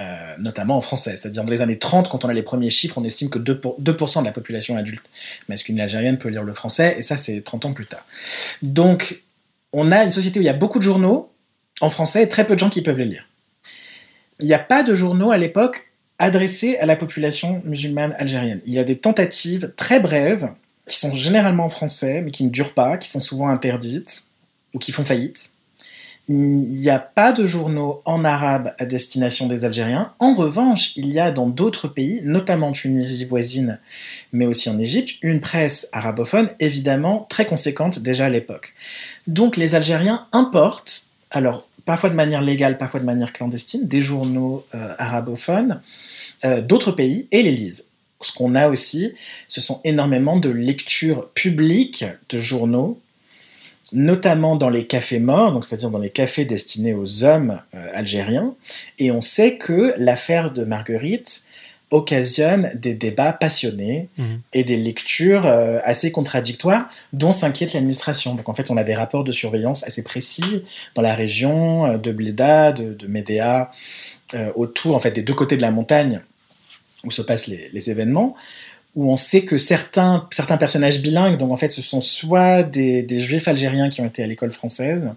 Euh, 0.00 0.34
notamment 0.38 0.76
en 0.76 0.80
français. 0.80 1.16
C'est-à-dire 1.16 1.44
dans 1.44 1.52
les 1.52 1.62
années 1.62 1.78
30, 1.78 2.08
quand 2.08 2.24
on 2.24 2.28
a 2.28 2.32
les 2.32 2.42
premiers 2.42 2.68
chiffres, 2.68 2.98
on 2.98 3.04
estime 3.04 3.30
que 3.30 3.38
2%, 3.38 3.60
pour, 3.60 3.76
2 3.78 3.92
de 3.92 4.24
la 4.24 4.32
population 4.32 4.76
adulte 4.76 5.04
masculine 5.48 5.80
algérienne 5.80 6.18
peut 6.18 6.30
lire 6.30 6.42
le 6.42 6.52
français, 6.52 6.96
et 6.98 7.02
ça 7.02 7.16
c'est 7.16 7.42
30 7.42 7.66
ans 7.66 7.72
plus 7.72 7.86
tard. 7.86 8.04
Donc 8.60 9.22
on 9.72 9.92
a 9.92 10.02
une 10.02 10.10
société 10.10 10.40
où 10.40 10.42
il 10.42 10.46
y 10.46 10.48
a 10.48 10.52
beaucoup 10.52 10.78
de 10.78 10.82
journaux 10.82 11.30
en 11.80 11.90
français 11.90 12.24
et 12.24 12.28
très 12.28 12.44
peu 12.44 12.54
de 12.54 12.58
gens 12.58 12.70
qui 12.70 12.82
peuvent 12.82 12.98
les 12.98 13.04
lire. 13.04 13.28
Il 14.40 14.46
n'y 14.48 14.54
a 14.54 14.58
pas 14.58 14.82
de 14.82 14.96
journaux 14.96 15.30
à 15.30 15.38
l'époque 15.38 15.92
adressés 16.18 16.78
à 16.78 16.86
la 16.86 16.96
population 16.96 17.62
musulmane 17.64 18.14
algérienne. 18.18 18.60
Il 18.66 18.72
y 18.72 18.78
a 18.78 18.84
des 18.84 18.98
tentatives 18.98 19.72
très 19.76 20.00
brèves, 20.00 20.48
qui 20.86 20.98
sont 20.98 21.14
généralement 21.14 21.64
en 21.64 21.70
français, 21.70 22.20
mais 22.22 22.30
qui 22.30 22.44
ne 22.44 22.50
durent 22.50 22.74
pas, 22.74 22.98
qui 22.98 23.08
sont 23.10 23.22
souvent 23.22 23.48
interdites, 23.48 24.24
ou 24.74 24.78
qui 24.78 24.92
font 24.92 25.04
faillite. 25.04 25.50
Il 26.26 26.36
n'y 26.36 26.88
a 26.88 26.98
pas 26.98 27.32
de 27.32 27.44
journaux 27.44 28.00
en 28.06 28.24
arabe 28.24 28.74
à 28.78 28.86
destination 28.86 29.46
des 29.46 29.66
Algériens. 29.66 30.14
En 30.18 30.34
revanche, 30.34 30.96
il 30.96 31.12
y 31.12 31.20
a 31.20 31.30
dans 31.30 31.46
d'autres 31.46 31.86
pays, 31.86 32.22
notamment 32.24 32.68
en 32.68 32.72
Tunisie 32.72 33.26
voisine, 33.26 33.78
mais 34.32 34.46
aussi 34.46 34.70
en 34.70 34.78
Égypte, 34.78 35.16
une 35.20 35.40
presse 35.40 35.88
arabophone 35.92 36.48
évidemment 36.60 37.26
très 37.28 37.44
conséquente 37.44 37.98
déjà 37.98 38.26
à 38.26 38.30
l'époque. 38.30 38.72
Donc 39.26 39.58
les 39.58 39.74
Algériens 39.74 40.26
importent, 40.32 41.08
alors 41.30 41.66
parfois 41.84 42.10
de 42.10 42.14
manière 42.14 42.42
légale, 42.42 42.78
parfois 42.78 43.00
de 43.00 43.04
manière 43.04 43.32
clandestine, 43.32 43.86
des 43.86 44.00
journaux 44.00 44.64
euh, 44.74 44.94
arabophones 44.98 45.80
euh, 46.44 46.60
d'autres 46.60 46.92
pays 46.92 47.28
et 47.30 47.42
les 47.42 47.50
lisent. 47.50 47.88
Ce 48.20 48.32
qu'on 48.32 48.54
a 48.54 48.68
aussi, 48.68 49.14
ce 49.48 49.60
sont 49.60 49.80
énormément 49.84 50.38
de 50.38 50.48
lectures 50.48 51.30
publiques 51.30 52.04
de 52.30 52.38
journaux, 52.38 53.00
notamment 53.92 54.56
dans 54.56 54.70
les 54.70 54.86
cafés 54.86 55.20
morts, 55.20 55.52
donc 55.52 55.64
c'est-à-dire 55.64 55.90
dans 55.90 55.98
les 55.98 56.10
cafés 56.10 56.44
destinés 56.44 56.94
aux 56.94 57.24
hommes 57.24 57.60
euh, 57.74 57.88
algériens. 57.92 58.54
Et 58.98 59.10
on 59.10 59.20
sait 59.20 59.56
que 59.56 59.94
l'affaire 59.98 60.52
de 60.52 60.64
Marguerite 60.64 61.44
occasionne 61.90 62.70
des 62.74 62.94
débats 62.94 63.32
passionnés 63.32 64.08
mmh. 64.16 64.24
et 64.52 64.64
des 64.64 64.76
lectures 64.76 65.46
euh, 65.46 65.78
assez 65.84 66.10
contradictoires 66.10 66.88
dont 67.12 67.32
s'inquiète 67.32 67.72
l'administration. 67.72 68.34
Donc 68.34 68.48
en 68.48 68.54
fait, 68.54 68.70
on 68.70 68.76
a 68.76 68.84
des 68.84 68.94
rapports 68.94 69.24
de 69.24 69.32
surveillance 69.32 69.84
assez 69.84 70.02
précis 70.02 70.64
dans 70.94 71.02
la 71.02 71.14
région 71.14 71.86
euh, 71.86 71.98
de 71.98 72.10
Bléda, 72.10 72.72
de, 72.72 72.94
de 72.94 73.06
Médéa, 73.06 73.70
euh, 74.34 74.52
autour 74.56 74.96
en 74.96 74.98
fait 74.98 75.12
des 75.12 75.22
deux 75.22 75.34
côtés 75.34 75.56
de 75.56 75.62
la 75.62 75.70
montagne 75.70 76.20
où 77.04 77.10
se 77.10 77.22
passent 77.22 77.46
les, 77.46 77.68
les, 77.72 77.90
événements, 77.90 78.34
où 78.96 79.12
on 79.12 79.16
sait 79.16 79.44
que 79.44 79.58
certains, 79.58 80.26
certains 80.32 80.56
personnages 80.56 81.00
bilingues, 81.00 81.36
donc 81.36 81.52
en 81.52 81.56
fait 81.56 81.68
ce 81.68 81.82
sont 81.82 82.00
soit 82.00 82.62
des, 82.62 83.02
des 83.02 83.20
juifs 83.20 83.46
algériens 83.46 83.90
qui 83.90 84.00
ont 84.00 84.06
été 84.06 84.22
à 84.22 84.26
l'école 84.26 84.50
française, 84.50 85.12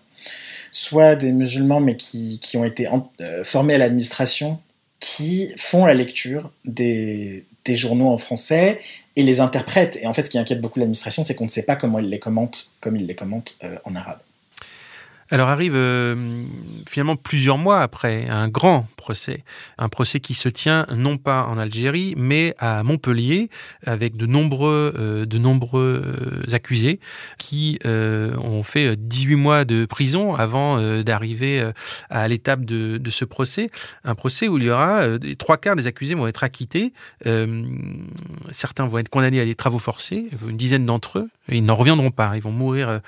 soit 0.72 1.16
des 1.16 1.32
musulmans 1.32 1.80
mais 1.80 1.96
qui, 1.96 2.40
qui 2.40 2.58
ont 2.58 2.66
été 2.66 2.88
en, 2.88 3.10
euh, 3.22 3.44
formés 3.44 3.76
à 3.76 3.78
l'administration 3.78 4.60
qui 5.00 5.52
font 5.58 5.86
la 5.86 5.94
lecture 5.94 6.52
des, 6.66 7.46
journaux 7.68 8.08
en 8.08 8.18
français 8.18 8.80
et 9.18 9.24
les 9.24 9.42
interprètent. 9.42 9.98
Et 10.02 10.08
en 10.08 10.14
fait, 10.14 10.26
ce 10.26 10.30
qui 10.30 10.38
inquiète 10.38 10.62
beaucoup 10.62 10.80
l'administration, 10.80 11.24
c'est 11.24 11.36
qu'on 11.36 11.44
ne 11.44 11.50
sait 11.50 11.66
pas 11.66 11.76
comment 11.76 12.00
ils 12.00 12.10
les 12.10 12.20
commentent, 12.20 12.72
comme 12.80 12.96
ils 12.96 13.06
les 13.06 13.16
commentent 13.16 13.56
euh, 13.64 13.78
en 13.84 13.96
arabe. 13.96 14.20
Alors 15.30 15.50
arrive 15.50 15.76
euh, 15.76 16.46
finalement 16.88 17.16
plusieurs 17.16 17.58
mois 17.58 17.82
après 17.82 18.28
un 18.30 18.48
grand 18.48 18.88
procès, 18.96 19.44
un 19.78 19.90
procès 19.90 20.20
qui 20.20 20.34
se 20.34 20.50
tient 20.50 20.86
non 20.96 21.18
pas 21.18 21.44
en 21.44 21.58
Algérie 21.58 22.14
mais 22.18 22.56
à 22.60 22.84
Montpellier 22.84 23.50
avec 23.86 24.16
de 24.16 24.26
nombreux, 24.26 24.94
euh, 24.98 25.26
nombreux 25.38 26.04
accusés 26.54 27.00
qui 27.38 27.78
euh, 27.86 28.36
ont 28.38 28.64
fait 28.64 28.96
18 28.96 29.36
mois 29.36 29.66
de 29.66 29.86
prison 29.86 30.36
avant 30.36 30.78
euh, 30.78 31.04
d'arriver 31.04 31.72
à 32.10 32.28
l'étape 32.28 32.66
de, 32.66 33.10
ce 33.10 33.26
procès. 33.26 33.70
Un 34.04 34.16
procès 34.16 34.48
où 34.48 34.58
il 34.58 34.66
y 34.66 34.70
aura 34.70 35.02
euh, 35.02 35.20
trois 35.38 35.58
quarts 35.58 35.76
des 35.76 35.88
accusés 35.88 36.14
vont 36.14 36.28
être 36.28 36.44
acquittés, 36.44 36.94
euh, 37.26 37.64
certains 38.52 38.86
vont 38.86 38.98
être 38.98 39.10
condamnés 39.10 39.40
à 39.40 39.46
des 39.46 39.56
travaux 39.56 39.80
forcés, 39.80 40.28
une 40.48 40.58
dizaine 40.58 40.86
d'entre 40.86 41.20
eux, 41.20 41.30
ils 41.50 41.64
n'en 41.64 41.76
reviendront 41.76 42.12
pas, 42.12 42.34
ils 42.36 42.42
vont 42.42 42.52
mourir 42.52 43.02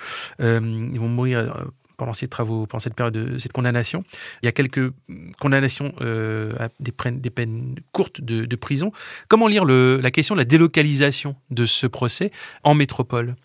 pendant 2.00 2.14
ces 2.14 2.28
pendant 2.28 2.80
cette 2.80 2.96
période 2.96 3.14
de 3.14 3.38
cette 3.38 3.52
condamnation. 3.52 4.04
Il 4.42 4.46
y 4.46 4.50
a 4.50 4.52
quelques 4.52 4.92
condamnations 5.40 5.92
euh, 6.02 6.54
à 6.60 6.70
des, 6.80 6.92
peines 6.92 7.76
courtes 7.92 8.22
de, 8.22 8.56
prison. 8.56 8.92
Comment 9.28 9.48
lire 9.48 9.66
la 9.66 10.12
question 10.12 10.34
de 10.36 10.40
la 10.40 10.46
délocalisation 10.46 11.36
de 11.52 11.66
ce 11.66 11.86
procès 11.86 12.32
en 12.64 12.74
métropole 12.74 13.36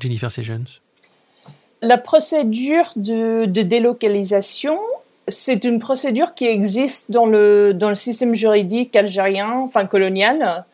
Jennifer 0.00 0.30
Sessions 0.30 0.64
La 1.80 1.96
procédure 1.98 2.92
de, 2.96 3.46
de 3.46 3.62
délocalisation, 3.62 4.78
c'est 5.28 5.64
une 5.64 5.78
procédure 5.78 6.34
qui 6.34 6.46
existe 6.46 7.10
dans 7.10 7.26
le, 7.26 7.72
dans 7.72 7.88
le 7.88 7.94
système 7.94 8.34
juridique 8.34 8.94
algérien, 8.96 9.52
enfin 9.52 9.86
colonial, 9.86 10.64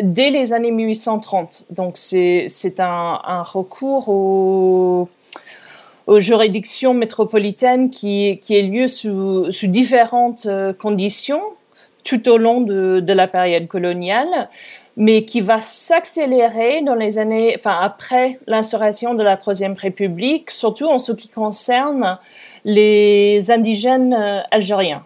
dès 0.00 0.30
les 0.30 0.52
années 0.52 0.70
1830. 0.70 1.66
Donc 1.70 1.96
c'est 1.96 2.48
un, 2.78 3.20
un 3.24 3.42
recours 3.42 4.08
au 4.08 5.08
aux 6.06 6.20
juridictions 6.20 6.94
métropolitaines 6.94 7.90
qui, 7.90 8.38
qui 8.42 8.56
ait 8.56 8.62
lieu 8.62 8.86
sous, 8.86 9.50
sous 9.52 9.66
différentes 9.66 10.46
euh, 10.46 10.72
conditions 10.72 11.42
tout 12.04 12.28
au 12.28 12.36
long 12.36 12.60
de, 12.60 13.00
de 13.00 13.12
la 13.12 13.28
période 13.28 13.68
coloniale, 13.68 14.48
mais 14.96 15.24
qui 15.24 15.40
va 15.40 15.60
s'accélérer 15.60 16.82
dans 16.82 16.94
les 16.96 17.18
années, 17.18 17.54
enfin 17.56 17.78
après 17.80 18.38
l'instauration 18.46 19.14
de 19.14 19.22
la 19.22 19.36
Troisième 19.36 19.74
République, 19.74 20.50
surtout 20.50 20.86
en 20.86 20.98
ce 20.98 21.12
qui 21.12 21.28
concerne 21.28 22.18
les 22.64 23.50
indigènes 23.50 24.14
euh, 24.14 24.40
algériens. 24.50 25.04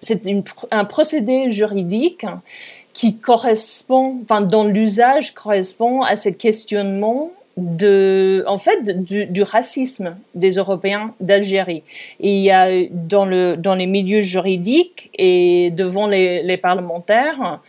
C'est 0.00 0.22
un 0.70 0.84
procédé 0.84 1.50
juridique 1.50 2.26
qui 2.92 3.16
correspond, 3.16 4.20
enfin, 4.22 4.40
dans 4.40 4.64
l'usage 4.64 5.34
correspond 5.34 6.02
à 6.02 6.14
ce 6.14 6.28
questionnement 6.28 7.32
de, 7.56 8.44
en 8.48 8.58
fait, 8.58 9.04
du, 9.04 9.26
du, 9.26 9.42
racisme 9.42 10.16
des 10.34 10.52
Européens 10.56 11.14
d'Algérie. 11.20 11.82
Il 12.20 12.40
y 12.40 12.50
a 12.50 12.68
dans, 12.90 13.24
le, 13.24 13.56
dans 13.56 13.74
les 13.74 13.86
milieux 13.86 14.22
juridiques 14.22 15.10
et 15.14 15.70
devant 15.70 16.06
les, 16.08 16.42
les, 16.42 16.56
parlementaires 16.56 17.60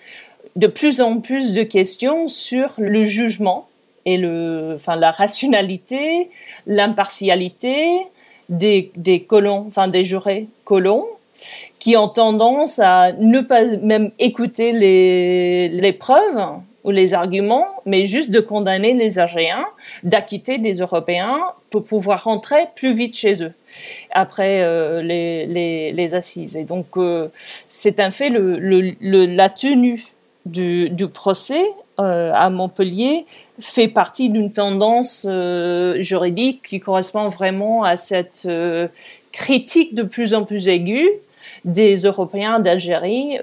de 0.55 0.67
plus 0.67 1.01
en 1.01 1.19
plus 1.19 1.53
de 1.53 1.63
questions 1.63 2.27
sur 2.27 2.73
le 2.77 3.03
jugement 3.03 3.67
et 4.05 4.17
le, 4.17 4.73
enfin, 4.75 4.95
la 4.95 5.11
rationalité, 5.11 6.29
l'impartialité 6.65 7.99
des, 8.49 8.91
des 8.95 9.21
colons, 9.21 9.65
enfin 9.67 9.87
des 9.87 10.03
jurés 10.03 10.47
colons 10.63 11.05
qui 11.79 11.97
ont 11.97 12.07
tendance 12.07 12.79
à 12.79 13.11
ne 13.13 13.41
pas 13.41 13.63
même 13.83 14.11
écouter 14.17 14.71
les, 14.71 15.69
les 15.69 15.93
preuves 15.93 16.59
ou 16.85 16.91
les 16.91 17.15
arguments, 17.15 17.67
mais 17.85 18.05
juste 18.05 18.31
de 18.31 18.39
condamner 18.39 18.93
les 18.93 19.17
Algériens, 19.17 19.65
d'acquitter 20.03 20.59
des 20.59 20.75
Européens 20.75 21.39
pour 21.71 21.83
pouvoir 21.83 22.23
rentrer 22.23 22.67
plus 22.75 22.93
vite 22.93 23.17
chez 23.17 23.43
eux 23.43 23.53
après 24.11 24.61
euh, 24.61 25.01
les, 25.01 25.91
les, 25.91 26.15
assises. 26.15 26.55
Et 26.55 26.63
donc, 26.63 26.85
euh, 26.95 27.27
c'est 27.67 27.99
un 27.99 28.11
fait, 28.11 28.29
le, 28.29 29.25
la 29.25 29.49
tenue 29.49 30.05
du, 30.45 30.89
procès 31.11 31.65
euh, 31.99 32.31
à 32.33 32.51
Montpellier 32.51 33.25
fait 33.59 33.87
partie 33.87 34.29
d'une 34.29 34.51
tendance 34.51 35.27
juridique 35.97 36.61
qui 36.69 36.79
correspond 36.79 37.29
vraiment 37.29 37.83
à 37.83 37.97
cette 37.97 38.47
critique 39.31 39.95
de 39.95 40.03
plus 40.03 40.35
en 40.35 40.43
plus 40.43 40.67
aiguë 40.67 41.09
des 41.65 41.95
Européens 41.95 42.59
d'Algérie 42.59 43.39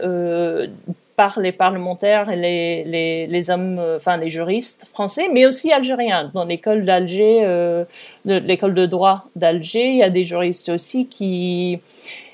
par 1.17 1.41
les 1.41 1.53
parlementaires 1.53 2.31
et 2.31 2.37
les, 2.37 3.27
les, 3.27 3.51
hommes, 3.51 3.79
euh, 3.79 3.97
enfin 3.97 4.17
les 4.17 4.29
juristes 4.29 4.87
français, 4.91 5.29
mais 5.33 5.47
aussi 5.47 5.73
algériens. 5.73 6.31
Dans 6.35 6.45
l'école 6.45 6.85
d'Alger, 6.85 7.41
euh, 7.45 7.85
de, 8.25 8.35
l'école 8.39 8.75
de 8.75 8.87
droit 8.87 9.25
d'Alger, 9.37 9.87
il 9.91 9.97
y 9.99 10.03
a 10.03 10.11
des 10.11 10.25
juristes 10.25 10.69
aussi 10.69 11.07
qui 11.07 11.81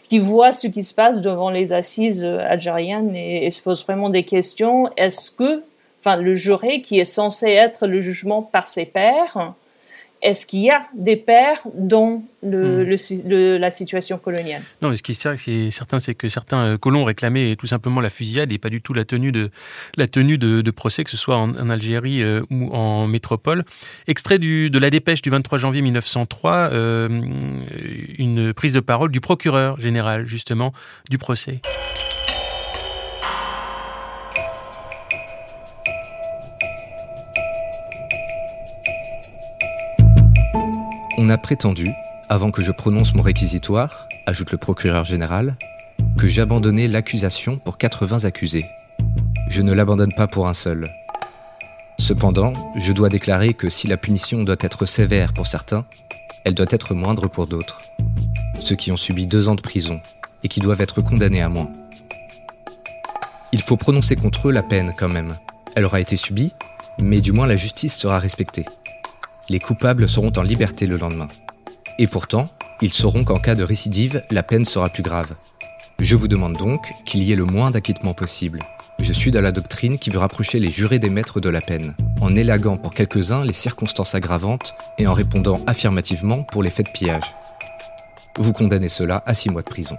qui 0.09 0.19
voient 0.19 0.53
ce 0.53 0.69
qui 0.69 0.83
se 0.85 0.95
passe 0.95 1.21
devant 1.21 1.51
les 1.51 1.75
assises 1.75 2.25
algériennes 2.25 3.15
et, 3.15 3.45
et 3.45 3.51
se 3.51 3.61
posent 3.61 3.85
vraiment 3.85 4.09
des 4.09 4.23
questions. 4.23 4.89
Est-ce 4.97 5.31
que, 5.31 5.63
enfin, 6.01 6.17
le 6.17 6.35
juré 6.35 6.81
qui 6.81 6.99
est 6.99 7.05
censé 7.05 7.51
être 7.51 7.87
le 7.87 8.01
jugement 8.01 8.41
par 8.41 8.69
ses 8.69 8.87
pairs, 8.87 9.53
est-ce 10.23 10.47
qu'il 10.47 10.61
y 10.61 10.71
a 10.71 10.87
des 10.95 11.17
pères 11.17 11.61
dans 11.75 12.23
le, 12.43 12.85
mmh. 12.85 13.29
le, 13.29 13.59
la 13.59 13.71
situation 13.71 14.19
coloniale? 14.19 14.63
Non, 14.83 14.91
mais 14.91 14.97
ce 14.97 15.03
qui 15.03 15.13
est 15.13 15.71
certain, 15.71 15.99
c'est 15.99 16.15
que 16.15 16.29
certains 16.29 16.65
euh, 16.65 16.79
colons 16.79 17.05
réclamaient 17.05 17.57
tout 17.57 17.67
simplement 17.67 18.01
la 18.01 18.11
fusillade 18.11 18.53
et 18.53 18.59
pas 18.59 18.71
du 18.71 18.83
tout 18.83 18.95
la 18.95 19.05
tenue 19.05 19.33
de, 19.33 19.51
la 19.97 20.09
tenue 20.09 20.39
de, 20.39 20.61
de 20.61 20.71
procès, 20.71 21.05
que 21.05 21.11
ce 21.11 21.17
soit 21.17 21.37
en, 21.37 21.51
en 21.55 21.71
Algérie 21.71 22.23
euh, 22.23 22.43
ou 22.51 22.71
en 22.75 23.07
métropole. 23.07 23.65
Extrait 24.07 24.39
du, 24.39 24.71
de 24.71 24.79
la 24.79 24.91
dépêche 24.91 25.23
du 25.23 25.31
23 25.31 25.59
janvier 25.59 25.83
1903, 25.83 26.71
euh, 26.73 27.09
une 28.19 28.53
prise 28.53 28.73
de 28.73 28.81
parole 28.81 29.11
du 29.11 29.21
procureur 29.21 29.79
général, 29.81 30.27
justement, 30.27 30.73
du 31.11 31.19
procès. 31.19 31.61
On 41.29 41.31
a 41.31 41.37
prétendu, 41.37 41.93
avant 42.31 42.51
que 42.51 42.63
je 42.63 42.73
prononce 42.73 43.13
mon 43.13 43.21
réquisitoire, 43.21 44.09
ajoute 44.25 44.51
le 44.51 44.57
procureur 44.57 45.05
général, 45.05 45.57
que 46.19 46.27
j'abandonnais 46.27 46.89
l'accusation 46.89 47.59
pour 47.59 47.77
80 47.77 48.25
accusés. 48.25 48.65
Je 49.51 49.61
ne 49.61 49.75
l'abandonne 49.75 50.15
pas 50.15 50.27
pour 50.27 50.49
un 50.49 50.55
seul. 50.55 50.89
Cependant, 51.99 52.55
je 52.79 52.95
dois 52.95 53.11
déclarer 53.11 53.53
que 53.53 53.69
si 53.69 53.89
la 53.89 53.99
punition 53.99 54.43
doit 54.43 54.57
être 54.61 54.87
sévère 54.87 55.35
pour 55.35 55.47
certains, 55.47 55.85
elle 56.47 56.55
doit 56.55 56.65
être 56.71 56.95
moindre 56.95 57.29
pour 57.29 57.47
d'autres. 57.47 57.83
Ceux 58.59 58.77
qui 58.77 58.91
ont 58.91 58.97
subi 58.97 59.27
deux 59.27 59.51
ans 59.51 59.55
de 59.55 59.61
prison 59.61 60.01
et 60.45 60.49
qui 60.49 60.61
doivent 60.61 60.81
être 60.81 61.03
condamnés 61.03 61.43
à 61.43 61.51
moins. 61.51 61.71
Il 63.53 63.61
faut 63.61 63.77
prononcer 63.77 64.17
contre 64.17 64.49
eux 64.49 64.53
la 64.53 64.63
peine 64.63 64.95
quand 64.97 65.11
même. 65.11 65.37
Elle 65.77 65.85
aura 65.85 66.01
été 66.01 66.17
subie, 66.17 66.55
mais 66.99 67.21
du 67.21 67.33
moins 67.33 67.47
la 67.47 67.57
justice 67.57 67.99
sera 67.99 68.19
respectée 68.19 68.65
les 69.49 69.59
coupables 69.59 70.09
seront 70.09 70.33
en 70.37 70.43
liberté 70.43 70.87
le 70.87 70.97
lendemain. 70.97 71.29
Et 71.99 72.07
pourtant, 72.07 72.51
ils 72.81 72.93
sauront 72.93 73.25
qu'en 73.25 73.39
cas 73.39 73.55
de 73.55 73.65
récidive, 73.65 74.23
la 74.31 74.43
peine 74.43 74.65
sera 74.65 74.89
plus 74.89 75.03
grave. 75.03 75.35
Je 76.01 76.15
vous 76.15 76.29
demande 76.29 76.57
donc 76.57 76.93
qu'il 77.05 77.23
y 77.23 77.33
ait 77.33 77.37
le 77.37 77.45
moins 77.45 77.71
d'acquittement 77.71 78.15
possible. 78.15 78.61
Je 79.01 79.13
suis 79.13 79.31
dans 79.31 79.41
la 79.41 79.53
doctrine 79.53 79.99
qui 79.99 80.11
veut 80.11 80.19
rapprocher 80.19 80.61
les 80.61 80.71
jurés 80.71 80.99
des 80.99 81.11
maîtres 81.11 81.41
de 81.41 81.49
la 81.49 81.61
peine, 81.61 81.95
en 82.21 82.35
élaguant 82.37 82.77
pour 82.77 82.95
quelques-uns 82.95 83.45
les 83.45 83.53
circonstances 83.53 84.15
aggravantes 84.15 84.75
et 84.99 85.07
en 85.07 85.13
répondant 85.13 85.61
affirmativement 85.67 86.43
pour 86.45 86.63
les 86.63 86.71
faits 86.71 86.87
de 86.87 86.93
pillage. 86.93 87.35
Vous 88.39 88.53
condamnez 88.53 88.89
cela 88.89 89.23
à 89.27 89.35
six 89.35 89.51
mois 89.51 89.63
de 89.63 89.69
prison. 89.69 89.97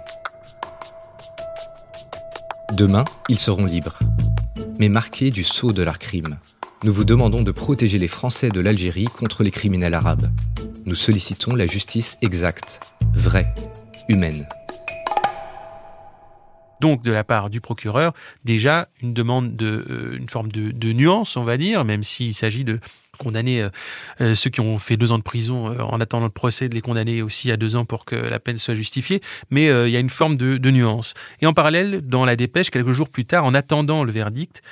Demain, 2.72 3.04
ils 3.28 3.38
seront 3.38 3.66
libres, 3.66 3.98
mais 4.78 4.88
marqués 4.88 5.30
du 5.30 5.42
sceau 5.42 5.72
de 5.72 5.82
leur 5.82 5.98
crime, 5.98 6.38
nous 6.82 6.92
vous 6.92 7.04
demandons 7.04 7.42
de 7.42 7.52
protéger 7.52 7.98
les 7.98 8.08
Français 8.08 8.48
de 8.48 8.60
l'Algérie 8.60 9.04
contre 9.04 9.42
les 9.42 9.50
criminels 9.50 9.92
arabes. 9.92 10.30
Nous 10.86 10.94
sollicitons 10.94 11.54
la 11.54 11.66
justice 11.66 12.16
exacte, 12.22 12.80
vraie, 13.14 13.52
humaine. 14.08 14.46
Donc, 16.80 17.02
de 17.02 17.12
la 17.12 17.22
part 17.22 17.50
du 17.50 17.60
procureur, 17.60 18.14
déjà 18.44 18.88
une 19.02 19.12
demande 19.12 19.54
de, 19.54 19.84
euh, 19.90 20.16
une 20.16 20.30
forme 20.30 20.50
de, 20.50 20.92
nuance, 20.92 21.36
on 21.36 21.42
va 21.42 21.58
dire, 21.58 21.84
même 21.84 22.02
s'il 22.02 22.34
s'agit 22.34 22.64
de 22.64 22.80
condamner 23.18 23.60
euh, 23.60 23.68
euh, 24.22 24.34
ceux 24.34 24.48
qui 24.48 24.62
ont 24.62 24.78
fait 24.78 24.96
deux 24.96 25.12
ans 25.12 25.18
de 25.18 25.22
prison 25.22 25.78
en 25.78 26.00
attendant 26.00 26.24
le 26.24 26.30
procès, 26.30 26.70
de 26.70 26.74
les 26.74 26.80
condamner 26.80 27.20
aussi 27.20 27.50
à 27.52 27.58
deux 27.58 27.76
ans 27.76 27.84
pour 27.84 28.06
que 28.06 28.16
la 28.16 28.40
peine 28.40 28.56
soit 28.56 28.74
justifiée. 28.74 29.20
Mais 29.50 29.66
il 29.66 29.90
y 29.90 29.96
a 29.96 30.00
une 30.00 30.08
forme 30.08 30.38
de, 30.38 30.70
nuance. 30.70 31.12
Et 31.42 31.46
en 31.46 31.52
parallèle, 31.52 32.00
dans 32.00 32.24
la 32.24 32.36
dépêche, 32.36 32.70
quelques 32.70 32.92
jours 32.92 33.10
plus 33.10 33.26
tard, 33.26 33.44
en 33.44 33.52
attendant 33.52 34.02
le 34.02 34.12
verdict, 34.12 34.62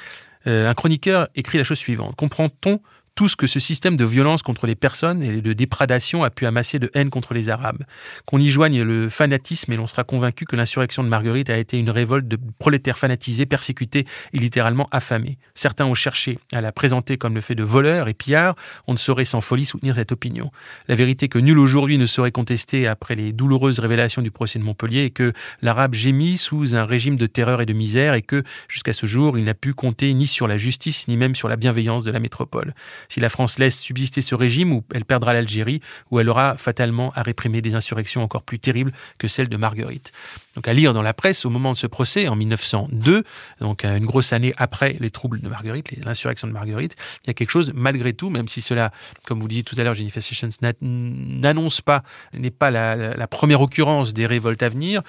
un 0.46 0.74
chroniqueur 0.74 1.29
écrit 1.35 1.59
la 1.59 1.64
chose 1.64 1.79
suivante. 1.79 2.14
Comprend-on 2.16 2.81
tout 3.18 3.26
ce 3.26 3.35
que 3.35 3.48
ce 3.48 3.59
système 3.59 3.96
de 3.96 4.04
violence 4.04 4.44
contre 4.44 4.68
les 4.68 4.76
personnes 4.76 5.24
et 5.24 5.40
de 5.40 5.52
dépradation 5.52 6.22
a 6.22 6.31
pu 6.31 6.46
amasser 6.46 6.78
de 6.78 6.88
haine 6.94 7.11
contre 7.11 7.35
les 7.35 7.50
Arabes. 7.50 7.83
Qu'on 8.26 8.38
y 8.38 8.48
joigne 8.48 8.81
le 8.81 9.09
fanatisme 9.09 9.72
et 9.72 9.76
l'on 9.76 9.88
sera 9.88 10.04
convaincu 10.04 10.44
que 10.44 10.54
l'insurrection 10.54 11.02
de 11.02 11.09
Marguerite 11.09 11.50
a 11.50 11.57
été 11.57 11.81
une 11.81 11.90
révolte 11.90 12.28
de 12.28 12.38
prolétaires 12.61 12.96
fanatisés, 12.96 13.44
persécutés 13.44 14.07
et 14.33 14.38
littéralement 14.38 14.87
affamés. 14.92 15.37
Certains 15.57 15.87
ont 15.87 15.94
cherché 15.94 16.38
à 16.52 16.61
la 16.61 16.70
présenter 16.70 17.18
comme 17.18 17.35
le 17.35 17.40
fait 17.40 17.57
de 17.57 17.64
voleurs 17.64 18.07
et 18.07 18.14
pillards. 18.14 18.54
On 18.87 18.92
ne 18.92 18.98
saurait 18.98 19.24
sans 19.24 19.40
folie 19.40 19.64
soutenir 19.64 19.96
cette 19.96 20.12
opinion. 20.12 20.52
La 20.87 20.94
vérité 20.94 21.26
que 21.26 21.40
nul 21.40 21.59
aujourd'hui 21.59 21.98
ne 21.98 22.07
saurait 22.07 22.31
contester 22.31 22.87
après 22.87 23.16
les 23.16 23.33
douloureuses 23.33 23.81
révélations 23.81 24.22
du 24.22 24.31
procès 24.31 24.61
de 24.61 24.64
Montpellier 24.64 25.07
est 25.07 25.11
que 25.11 25.33
l'Arabe 25.61 25.94
gémit 25.94 26.38
sous 26.38 26.76
un 26.76 26.85
régime 26.85 27.16
de 27.16 27.26
terreur 27.26 27.62
et 27.62 27.66
de 27.66 27.72
misère 27.72 28.14
et 28.14 28.22
que, 28.22 28.44
jusqu'à 28.68 28.92
ce 28.92 29.07
jour, 29.07 29.37
il 29.38 29.44
n'a 29.44 29.54
pu 29.54 29.74
compter 29.74 30.14
ni 30.14 30.28
sur 30.28 30.46
la 30.46 30.57
justice 30.57 31.09
ni 31.09 31.16
même 31.16 31.35
sur 31.35 31.48
la 31.48 31.57
bienveillance 31.57 32.04
de 32.04 32.12
la 32.12 32.20
métropole. 32.20 32.74
Si 33.09 33.21
la 33.21 33.29
France 33.29 33.59
laisse 33.59 33.81
subsister 33.81 34.21
ce 34.21 34.35
régime, 34.35 34.73
ou 34.73 34.85
elle 34.94 35.05
perdra 35.05 35.33
l'Algérie, 35.33 35.81
ou 36.11 36.21
elle 36.21 36.29
aura 36.29 36.57
fatalement 36.57 37.11
à 37.14 37.23
réprimer 37.23 37.62
des 37.62 37.75
insurrections 37.75 38.23
encore 38.23 38.42
plus 38.42 38.59
terribles 38.59 38.92
que 39.18 39.29
celles 39.29 39.49
de 39.49 39.57
Marguerite. 39.57 40.12
Donc 40.55 40.68
à 40.68 40.73
lire 40.73 40.92
dans 40.92 41.03
la 41.03 41.14
presse 41.14 41.44
au 41.44 41.51
moment 41.51 41.73
de 41.73 41.77
ce 41.77 41.87
procès 41.87 42.29
en 42.29 42.37
1902, 42.37 43.25
donc 43.61 43.85
une 43.85 44.05
grosse 44.05 44.33
année 44.33 44.53
après 44.57 44.97
les 45.01 45.11
troubles 45.11 45.40
de 45.40 45.49
Marguerite, 45.49 45.92
l'insurrection 46.05 46.49
de 46.49 46.53
Marguerite, 46.53 46.97
il 47.25 47.29
y 47.29 47.31
a 47.31 47.35
quelque 47.35 47.51
chose 47.51 47.73
malgré 47.75 48.12
tout, 48.12 48.31
même 48.31 48.49
si 48.49 48.61
cela, 48.61 48.92
comme 49.27 49.38
vous 49.38 49.47
le 49.47 49.51
disiez 49.51 49.64
tout 49.64 49.77
à 49.79 49.85
l'heure, 49.85 49.94
Jennifer 49.94 50.23
Sessions 50.23 50.49
n'annonce 50.81 51.81
pas, 51.81 52.03
n'est 52.35 52.51
pas 52.51 52.71
la, 52.71 53.27
première 53.29 53.61
occurrence 53.61 54.12
des 54.12 54.27
révoltes 54.27 54.62
à 54.62 54.68
venir. 54.68 55.03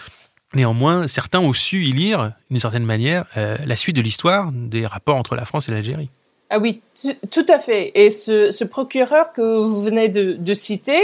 Néanmoins, 0.54 1.08
certains 1.08 1.40
ont 1.40 1.54
su 1.54 1.86
y 1.86 1.92
lire, 1.92 2.32
d'une 2.50 2.60
certaine 2.60 2.86
manière, 2.86 3.26
euh, 3.38 3.58
la 3.66 3.76
suite 3.76 3.96
de 3.96 4.02
l'histoire 4.02 4.52
des 4.52 4.86
rapports 4.86 5.16
entre 5.16 5.36
la 5.36 5.46
France 5.46 5.70
et 5.70 5.72
l'Algérie. 5.72 6.10
Ah 6.52 6.58
oui, 6.58 6.82
tout 7.30 7.46
à 7.48 7.60
fait. 7.60 7.92
Et 7.94 8.10
ce, 8.10 8.64
procureur 8.64 9.34
que 9.34 9.42
vous 9.42 9.82
venez 9.82 10.10
de, 10.10 10.54
citer, 10.54 11.00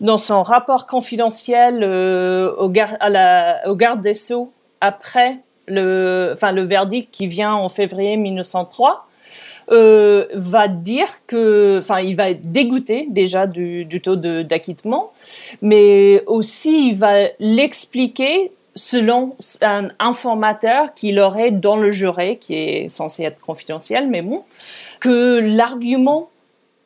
dans 0.00 0.16
son 0.16 0.42
rapport 0.42 0.86
confidentiel 0.88 1.84
euh, 1.84 2.52
au, 2.56 2.68
garde 2.68 4.00
des 4.00 4.14
Sceaux 4.14 4.52
après 4.80 5.38
le, 5.68 6.30
enfin, 6.32 6.50
le 6.50 6.62
verdict 6.62 7.08
qui 7.12 7.28
vient 7.28 7.54
en 7.54 7.68
février 7.68 8.16
1903, 8.16 9.06
euh, 9.70 10.26
va 10.34 10.66
dire 10.66 11.08
que, 11.28 11.78
enfin, 11.78 12.00
il 12.00 12.16
va 12.16 12.30
être 12.30 12.50
dégoûté 12.50 13.06
déjà 13.08 13.46
du, 13.46 13.84
du 13.84 14.00
taux 14.00 14.16
d'acquittement, 14.16 15.12
mais 15.62 16.24
aussi 16.26 16.88
il 16.88 16.96
va 16.96 17.28
l'expliquer 17.38 18.50
selon 18.74 19.36
un 19.60 19.88
informateur 19.98 20.94
qu'il 20.94 21.18
aurait 21.18 21.50
dans 21.50 21.76
le 21.76 21.90
juré, 21.90 22.38
qui 22.38 22.54
est 22.54 22.88
censé 22.88 23.24
être 23.24 23.40
confidentiel, 23.40 24.08
mais 24.08 24.22
bon, 24.22 24.44
que 25.00 25.38
l'argument 25.38 26.30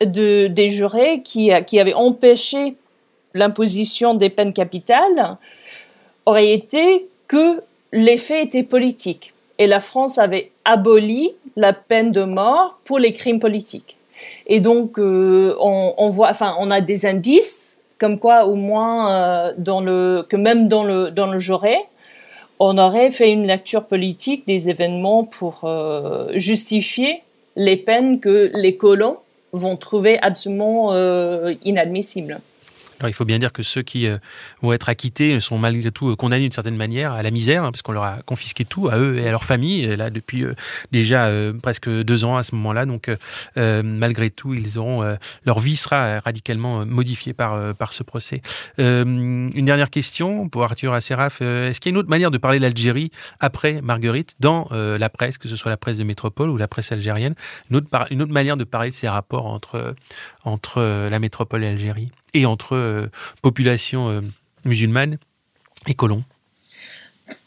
de, 0.01 0.47
des 0.47 0.69
jurés 0.69 1.21
qui, 1.21 1.51
qui 1.65 1.79
avait 1.79 1.93
empêché 1.93 2.75
l'imposition 3.33 4.13
des 4.13 4.29
peines 4.29 4.53
capitales 4.53 5.37
aurait 6.25 6.51
été 6.51 7.07
que 7.27 7.61
l'effet 7.91 8.43
était 8.43 8.63
politique. 8.63 9.33
Et 9.59 9.67
la 9.67 9.79
France 9.79 10.17
avait 10.17 10.51
aboli 10.65 11.31
la 11.55 11.73
peine 11.73 12.11
de 12.11 12.23
mort 12.23 12.79
pour 12.83 12.99
les 12.99 13.13
crimes 13.13 13.39
politiques. 13.39 13.97
Et 14.45 14.59
donc, 14.59 14.99
euh, 14.99 15.55
on, 15.59 16.09
voit, 16.09 16.29
enfin, 16.29 16.55
on 16.59 16.69
a 16.71 16.81
des 16.81 17.05
indices 17.05 17.76
comme 17.99 18.19
quoi 18.19 18.45
au 18.45 18.55
moins 18.55 19.11
euh, 19.11 19.53
dans 19.57 19.81
le 19.81 20.25
que 20.27 20.35
même 20.35 20.67
dans 20.67 20.83
le 20.83 21.11
dans 21.11 21.27
le 21.27 21.39
juré 21.39 21.75
on 22.59 22.77
aurait 22.77 23.11
fait 23.11 23.31
une 23.31 23.45
lecture 23.45 23.85
politique 23.85 24.47
des 24.47 24.69
événements 24.69 25.23
pour 25.23 25.61
euh, 25.63 26.31
justifier 26.35 27.21
les 27.55 27.77
peines 27.77 28.19
que 28.19 28.51
les 28.55 28.75
colons 28.75 29.17
vont 29.53 29.75
trouver 29.77 30.19
absolument 30.21 30.93
euh, 30.93 31.53
inadmissibles. 31.63 32.39
Il 33.05 33.13
faut 33.13 33.25
bien 33.25 33.37
dire 33.37 33.51
que 33.51 33.61
ceux 33.61 33.83
qui 33.83 34.07
euh, 34.07 34.17
vont 34.61 34.73
être 34.73 34.89
acquittés 34.89 35.39
sont 35.39 35.57
malgré 35.57 35.91
tout 35.91 36.09
euh, 36.09 36.15
condamnés 36.15 36.43
d'une 36.43 36.51
certaine 36.51 36.75
manière 36.75 37.11
à 37.11 37.21
la 37.21 37.29
misère, 37.29 37.63
hein, 37.63 37.71
parce 37.71 37.83
qu'on 37.83 37.91
leur 37.91 38.03
a 38.03 38.21
confisqué 38.25 38.65
tout, 38.65 38.87
à 38.89 38.97
eux 38.97 39.17
et 39.17 39.27
à 39.27 39.31
leur 39.31 39.43
famille, 39.43 39.95
là 39.95 40.09
depuis 40.09 40.43
euh, 40.43 40.55
déjà 40.91 41.29
presque 41.61 41.89
deux 41.89 42.23
ans 42.23 42.37
à 42.37 42.43
ce 42.43 42.55
moment-là. 42.55 42.85
Donc 42.85 43.11
malgré 43.55 44.29
tout, 44.29 44.53
ils 44.53 44.77
auront 44.77 45.17
leur 45.45 45.59
vie 45.59 45.75
sera 45.75 46.19
radicalement 46.19 46.85
modifiée 46.85 47.33
par 47.33 47.93
ce 47.93 48.03
procès. 48.03 48.41
une 48.77 49.65
dernière 49.65 49.89
question 49.89 50.49
pour 50.49 50.63
Arthur 50.63 50.93
Asseraf. 50.93 51.41
Est-ce 51.41 51.79
qu'il 51.79 51.89
y 51.89 51.93
a 51.93 51.95
une 51.95 51.97
autre 51.97 52.09
manière 52.09 52.31
de 52.31 52.37
parler 52.37 52.59
l'Algérie 52.59 53.11
après 53.39 53.81
Marguerite 53.81 54.35
dans 54.39 54.67
la 54.71 55.09
presse, 55.09 55.37
que 55.37 55.47
ce 55.47 55.55
soit 55.55 55.71
la 55.71 55.77
presse 55.77 55.97
de 55.97 56.03
métropole 56.03 56.49
ou 56.49 56.57
la 56.57 56.67
presse 56.67 56.91
algérienne, 56.91 57.35
une 57.69 57.77
autre, 57.77 57.87
une 58.09 58.21
autre 58.21 58.33
manière 58.33 58.57
de 58.57 58.63
parler 58.63 58.89
de 58.89 58.95
ces 58.95 59.09
rapports 59.09 59.45
entre 59.45 59.95
entre 60.43 61.09
la 61.09 61.19
métropole 61.19 61.63
et 61.63 61.69
l'Algérie? 61.69 62.11
Entre 62.45 62.75
euh, 62.75 63.07
population 63.41 64.09
euh, 64.09 64.21
musulmane 64.65 65.17
et 65.87 65.93
colons 65.93 66.23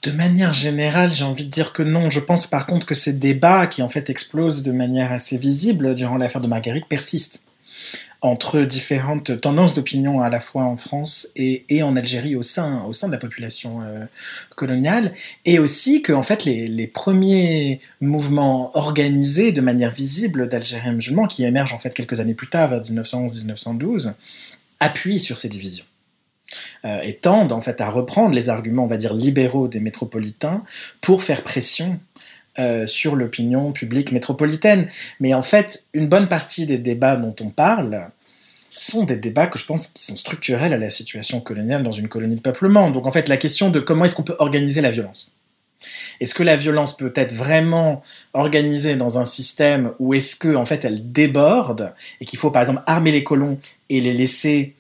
de 0.03 0.11
manière 0.11 0.53
générale, 0.53 1.11
j'ai 1.11 1.25
envie 1.25 1.45
de 1.45 1.51
dire 1.51 1.73
que 1.73 1.83
non. 1.83 2.11
Je 2.11 2.21
pense 2.21 2.47
par 2.47 2.67
contre 2.67 2.87
que 2.87 2.95
ces 2.95 3.15
débats 3.15 3.67
qui 3.67 3.81
en 3.83 3.89
fait 3.89 4.11
explosent 4.11 4.63
de 4.63 4.73
manière 4.73 5.11
assez 5.11 5.39
visible 5.39 5.95
durant 5.95 6.19
l'affaire 6.19 6.43
de 6.43 6.49
Marguerite 6.49 6.87
persistent 6.87 7.47
entre 8.23 8.61
différentes 8.61 9.41
tendances 9.41 9.73
d'opinion 9.73 10.21
à 10.21 10.29
la 10.29 10.41
fois 10.41 10.65
en 10.65 10.77
France 10.77 11.29
et, 11.37 11.83
en 11.83 11.97
Algérie 11.97 12.37
au 12.37 12.43
sein, 12.43 12.85
au 12.85 12.93
sein 12.93 13.07
de 13.07 13.13
la 13.13 13.19
population 13.19 13.81
euh, 13.81 14.05
coloniale, 14.57 15.15
et 15.47 15.59
aussi 15.59 16.03
que 16.03 16.13
en 16.13 16.23
fait 16.23 16.45
les, 16.45 16.67
les, 16.67 16.87
premiers 16.87 17.81
mouvements 18.03 18.77
organisés 18.77 19.53
de 19.53 19.63
manière 19.63 19.91
visible 19.91 20.49
d'Algériens 20.49 20.93
musulmans 20.93 21.27
qui 21.27 21.45
émergent 21.45 21.73
en 21.73 21.79
fait 21.79 21.95
quelques 21.95 22.21
années 22.21 22.35
plus 22.35 22.49
tard, 22.49 22.69
vers 22.69 22.83
1911-1912, 22.83 24.13
appuie 24.81 25.21
sur 25.21 25.39
ces 25.39 25.49
divisions. 25.49 25.85
Euh, 26.85 27.01
et 27.03 27.15
tendent 27.15 27.53
en 27.53 27.61
fait 27.61 27.81
à 27.81 27.91
reprendre 27.91 28.35
les 28.35 28.49
arguments, 28.49 28.85
on 28.85 28.89
va 28.89 28.97
dire, 28.97 29.15
libéraux 29.15 29.69
des 29.69 29.79
métropolitains 29.79 30.65
pour 31.01 31.23
faire 31.23 31.45
pression 31.45 32.01
euh, 32.59 32.87
sur 32.87 33.15
l'opinion 33.15 33.71
publique 33.71 34.11
métropolitaine. 34.11 34.89
Mais 35.21 35.33
en 35.33 35.43
fait, 35.43 35.85
une 35.95 36.09
bonne 36.09 36.27
partie 36.27 36.67
des 36.67 36.79
débats 36.79 37.15
dont 37.15 37.37
on 37.41 37.51
parle 37.51 38.09
sont 38.71 39.05
des 39.05 39.17
débats 39.17 39.47
que 39.47 39.59
je 39.59 39.67
pense 39.67 39.89
qui 39.89 40.05
sont 40.05 40.17
structurels 40.17 40.73
à 40.73 40.79
la 40.79 40.91
situation 40.91 41.41
coloniale 41.41 41.83
dans 41.83 41.93
une 41.93 42.09
colonie 42.09 42.37
de 42.37 42.41
peuplement. 42.41 42.91
Donc 42.91 43.07
en 43.07 43.13
fait, 43.13 43.29
la 43.29 43.37
question 43.37 43.71
de 43.71 43.79
comment 43.79 44.05
est-ce 44.05 44.17
qu'on 44.17 44.25
peut 44.25 44.37
organiser 44.39 44.81
la 44.81 44.91
violence. 44.91 45.33
Est-ce 46.21 46.35
que 46.35 46.43
la 46.43 46.57
violence 46.57 46.97
peut 46.97 47.13
être 47.15 47.33
vraiment 47.33 48.03
organisée 48.35 48.97
dans 48.97 49.19
un 49.19 49.25
système 49.25 49.93
où 49.99 50.15
est-ce 50.15 50.37
que 50.37 50.55
en 50.55 50.65
fait 50.65 50.85
elle 50.85 51.13
déborde 51.13 51.95
et 52.21 52.25
qu'il 52.25 52.39
faut 52.39 52.51
par 52.51 52.63
exemple 52.63 52.83
armer 52.87 53.13
les 53.13 53.25
colons 53.25 53.59
et 53.89 54.01
les 54.01 54.13
laisser 54.13 54.75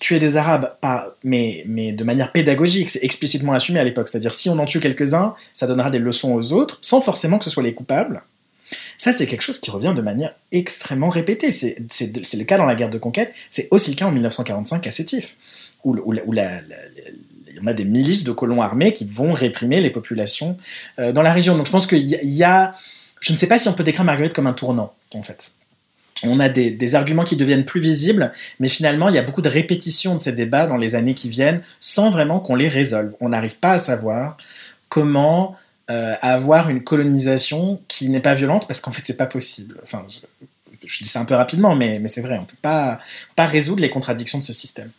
tuer 0.00 0.18
des 0.18 0.36
Arabes, 0.36 0.74
mais, 1.22 1.62
mais 1.66 1.92
de 1.92 2.04
manière 2.04 2.32
pédagogique, 2.32 2.90
c'est 2.90 3.04
explicitement 3.04 3.52
assumé 3.52 3.78
à 3.78 3.84
l'époque. 3.84 4.08
C'est-à-dire 4.08 4.34
si 4.34 4.48
on 4.48 4.58
en 4.58 4.66
tue 4.66 4.80
quelques-uns, 4.80 5.34
ça 5.52 5.66
donnera 5.66 5.90
des 5.90 5.98
leçons 5.98 6.34
aux 6.34 6.52
autres, 6.52 6.78
sans 6.80 7.00
forcément 7.00 7.38
que 7.38 7.44
ce 7.44 7.50
soit 7.50 7.62
les 7.62 7.74
coupables. 7.74 8.22
Ça, 8.98 9.12
c'est 9.12 9.26
quelque 9.26 9.42
chose 9.42 9.60
qui 9.60 9.70
revient 9.70 9.92
de 9.94 10.02
manière 10.02 10.34
extrêmement 10.50 11.10
répétée. 11.10 11.52
C'est 11.52 11.76
le 11.78 12.44
cas 12.44 12.56
dans 12.56 12.64
la 12.64 12.74
guerre 12.74 12.90
de 12.90 12.98
conquête, 12.98 13.32
c'est 13.50 13.68
aussi 13.70 13.90
le 13.90 13.96
cas 13.96 14.06
en 14.06 14.10
1945 14.10 14.86
à 14.86 14.90
Sétif, 14.90 15.36
où, 15.84 15.96
où, 15.96 16.32
la, 16.32 16.60
en 17.60 17.66
a 17.66 17.72
des 17.72 17.84
milices 17.84 18.24
de 18.24 18.32
colons 18.32 18.62
armés 18.62 18.92
qui 18.92 19.04
vont 19.04 19.32
réprimer 19.32 19.80
les 19.80 19.90
populations 19.90 20.56
euh, 20.98 21.12
dans 21.12 21.22
la 21.22 21.32
région. 21.32 21.56
Donc 21.56 21.66
je 21.66 21.72
pense 21.72 21.86
qu'il 21.86 22.06
y, 22.06 22.44
a, 22.44 22.74
je 23.20 23.32
ne 23.32 23.38
sais 23.38 23.48
pas 23.48 23.58
si 23.58 23.68
on 23.68 23.72
peut 23.72 23.84
décrire 23.84 24.04
Marguerite 24.04 24.32
comme 24.32 24.46
un 24.46 24.52
tournant, 24.52 24.94
en 25.14 25.22
fait 25.22 25.54
on 26.22 26.40
a 26.40 26.48
des, 26.48 26.94
arguments 26.94 27.24
qui 27.24 27.36
deviennent 27.36 27.64
plus 27.64 27.80
visibles, 27.80 28.32
mais 28.60 28.68
finalement, 28.68 29.08
il 29.08 29.14
y 29.14 29.18
a 29.18 29.22
beaucoup 29.22 29.42
de 29.42 29.48
répétitions 29.48 30.14
de 30.14 30.20
ces 30.20 30.32
débats 30.32 30.66
dans 30.66 30.76
les 30.76 30.94
années 30.94 31.14
qui 31.14 31.28
viennent 31.28 31.62
sans 31.80 32.10
vraiment 32.10 32.40
qu'on 32.40 32.54
les 32.54 32.68
résolve. 32.68 33.12
On 33.20 33.30
n'arrive 33.30 33.56
pas 33.56 33.72
à 33.72 33.78
savoir 33.78 34.36
comment 34.88 35.56
euh, 35.90 36.14
avoir 36.22 36.70
une 36.70 36.82
colonisation 36.82 37.80
qui 37.88 38.08
n'est 38.08 38.20
pas 38.20 38.34
violente, 38.34 38.66
parce 38.66 38.80
qu'en 38.80 38.92
fait, 38.92 39.02
c'est 39.04 39.16
pas 39.16 39.26
possible. 39.26 39.78
Enfin, 39.82 40.06
je, 40.84 40.98
dis 41.02 41.08
ça 41.08 41.20
un 41.20 41.24
peu 41.24 41.34
rapidement, 41.34 41.74
mais, 41.74 41.98
mais 42.00 42.08
c'est 42.08 42.22
vrai, 42.22 42.36
on 42.38 42.42
ne 42.42 42.46
peut 42.46 42.56
pas, 42.62 43.00
pas 43.36 43.46
résoudre 43.46 43.82
les 43.82 43.90
contradictions 43.90 44.38
de 44.38 44.44
ce 44.44 44.52
système. 44.52 44.90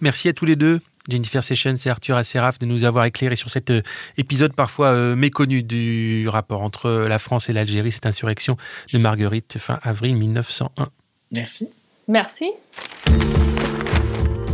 Merci 0.00 0.28
à 0.28 0.32
tous 0.32 0.44
les 0.44 0.56
deux. 0.56 0.80
Jennifer 1.08 1.42
Sessions 1.42 1.74
et 1.84 1.88
Arthur 1.88 2.16
Asseraf 2.16 2.58
de 2.58 2.66
nous 2.66 2.84
avoir 2.84 3.04
éclairé 3.04 3.36
sur 3.36 3.50
cet 3.50 3.70
euh, 3.70 3.82
épisode 4.16 4.54
parfois 4.54 4.88
euh, 4.88 5.16
méconnu 5.16 5.62
du 5.62 6.28
rapport 6.28 6.62
entre 6.62 6.90
la 6.90 7.18
France 7.18 7.48
et 7.48 7.52
l'Algérie, 7.52 7.92
cette 7.92 8.06
insurrection 8.06 8.56
de 8.92 8.98
Marguerite 8.98 9.58
fin 9.58 9.78
avril 9.82 10.16
1901. 10.16 10.88
Merci. 11.32 11.70
Merci. 12.08 12.52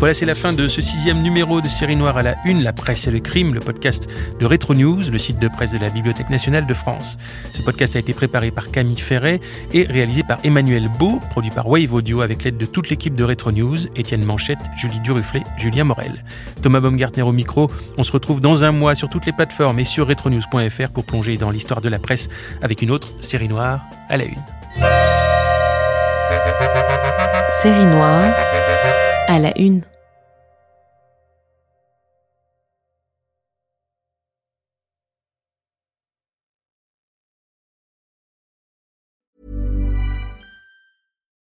Voilà, 0.03 0.15
c'est 0.15 0.27
la 0.27 0.35
fin 0.35 0.53
de 0.53 0.67
ce 0.67 0.83
sixième 0.83 1.23
numéro 1.23 1.61
de 1.61 1.69
Série 1.69 1.95
Noire 1.95 2.17
à 2.17 2.25
la 2.25 2.35
Une, 2.45 2.65
la 2.65 2.73
presse 2.73 3.07
et 3.07 3.13
le 3.13 3.21
crime, 3.21 3.55
le 3.55 3.61
podcast 3.61 4.11
de 4.41 4.47
Retro 4.47 4.75
News, 4.75 5.01
le 5.13 5.17
site 5.17 5.39
de 5.39 5.47
presse 5.47 5.71
de 5.71 5.79
la 5.79 5.91
Bibliothèque 5.91 6.29
nationale 6.29 6.67
de 6.67 6.75
France. 6.75 7.19
Ce 7.53 7.63
podcast 7.63 7.95
a 7.95 8.01
été 8.01 8.13
préparé 8.13 8.51
par 8.51 8.73
Camille 8.73 8.99
Ferret 8.99 9.41
et 9.73 9.85
réalisé 9.85 10.25
par 10.25 10.41
Emmanuel 10.43 10.89
Beau, 10.99 11.21
produit 11.31 11.53
par 11.53 11.69
Wave 11.69 11.95
Audio 11.95 12.21
avec 12.21 12.43
l'aide 12.43 12.57
de 12.57 12.67
toute 12.67 12.91
l'équipe 12.91 13.15
de 13.15 13.23
Retro 13.23 13.53
News, 13.53 13.79
Étienne 13.95 14.25
Manchette, 14.25 14.59
Julie 14.75 14.99
Duruflet, 14.99 15.45
Julien 15.57 15.85
Morel. 15.85 16.25
Thomas 16.63 16.81
Baumgartner 16.81 17.23
au 17.23 17.31
micro. 17.31 17.71
On 17.97 18.03
se 18.03 18.11
retrouve 18.11 18.41
dans 18.41 18.65
un 18.65 18.73
mois 18.73 18.97
sur 18.97 19.09
toutes 19.09 19.27
les 19.27 19.33
plateformes 19.33 19.79
et 19.79 19.85
sur 19.85 20.09
retronews.fr 20.09 20.89
pour 20.93 21.05
plonger 21.05 21.37
dans 21.37 21.51
l'histoire 21.53 21.81
de 21.81 21.89
la 21.89 22.01
presse 22.01 22.29
avec 22.61 22.83
une 22.83 22.91
autre 22.91 23.07
Série 23.21 23.47
Noire 23.47 23.85
à 24.09 24.17
la 24.17 24.25
Une. 24.25 24.43
Série 27.63 27.87
Noire 27.87 28.52
à 29.33 29.39
la 29.39 29.59
Une. 29.59 29.83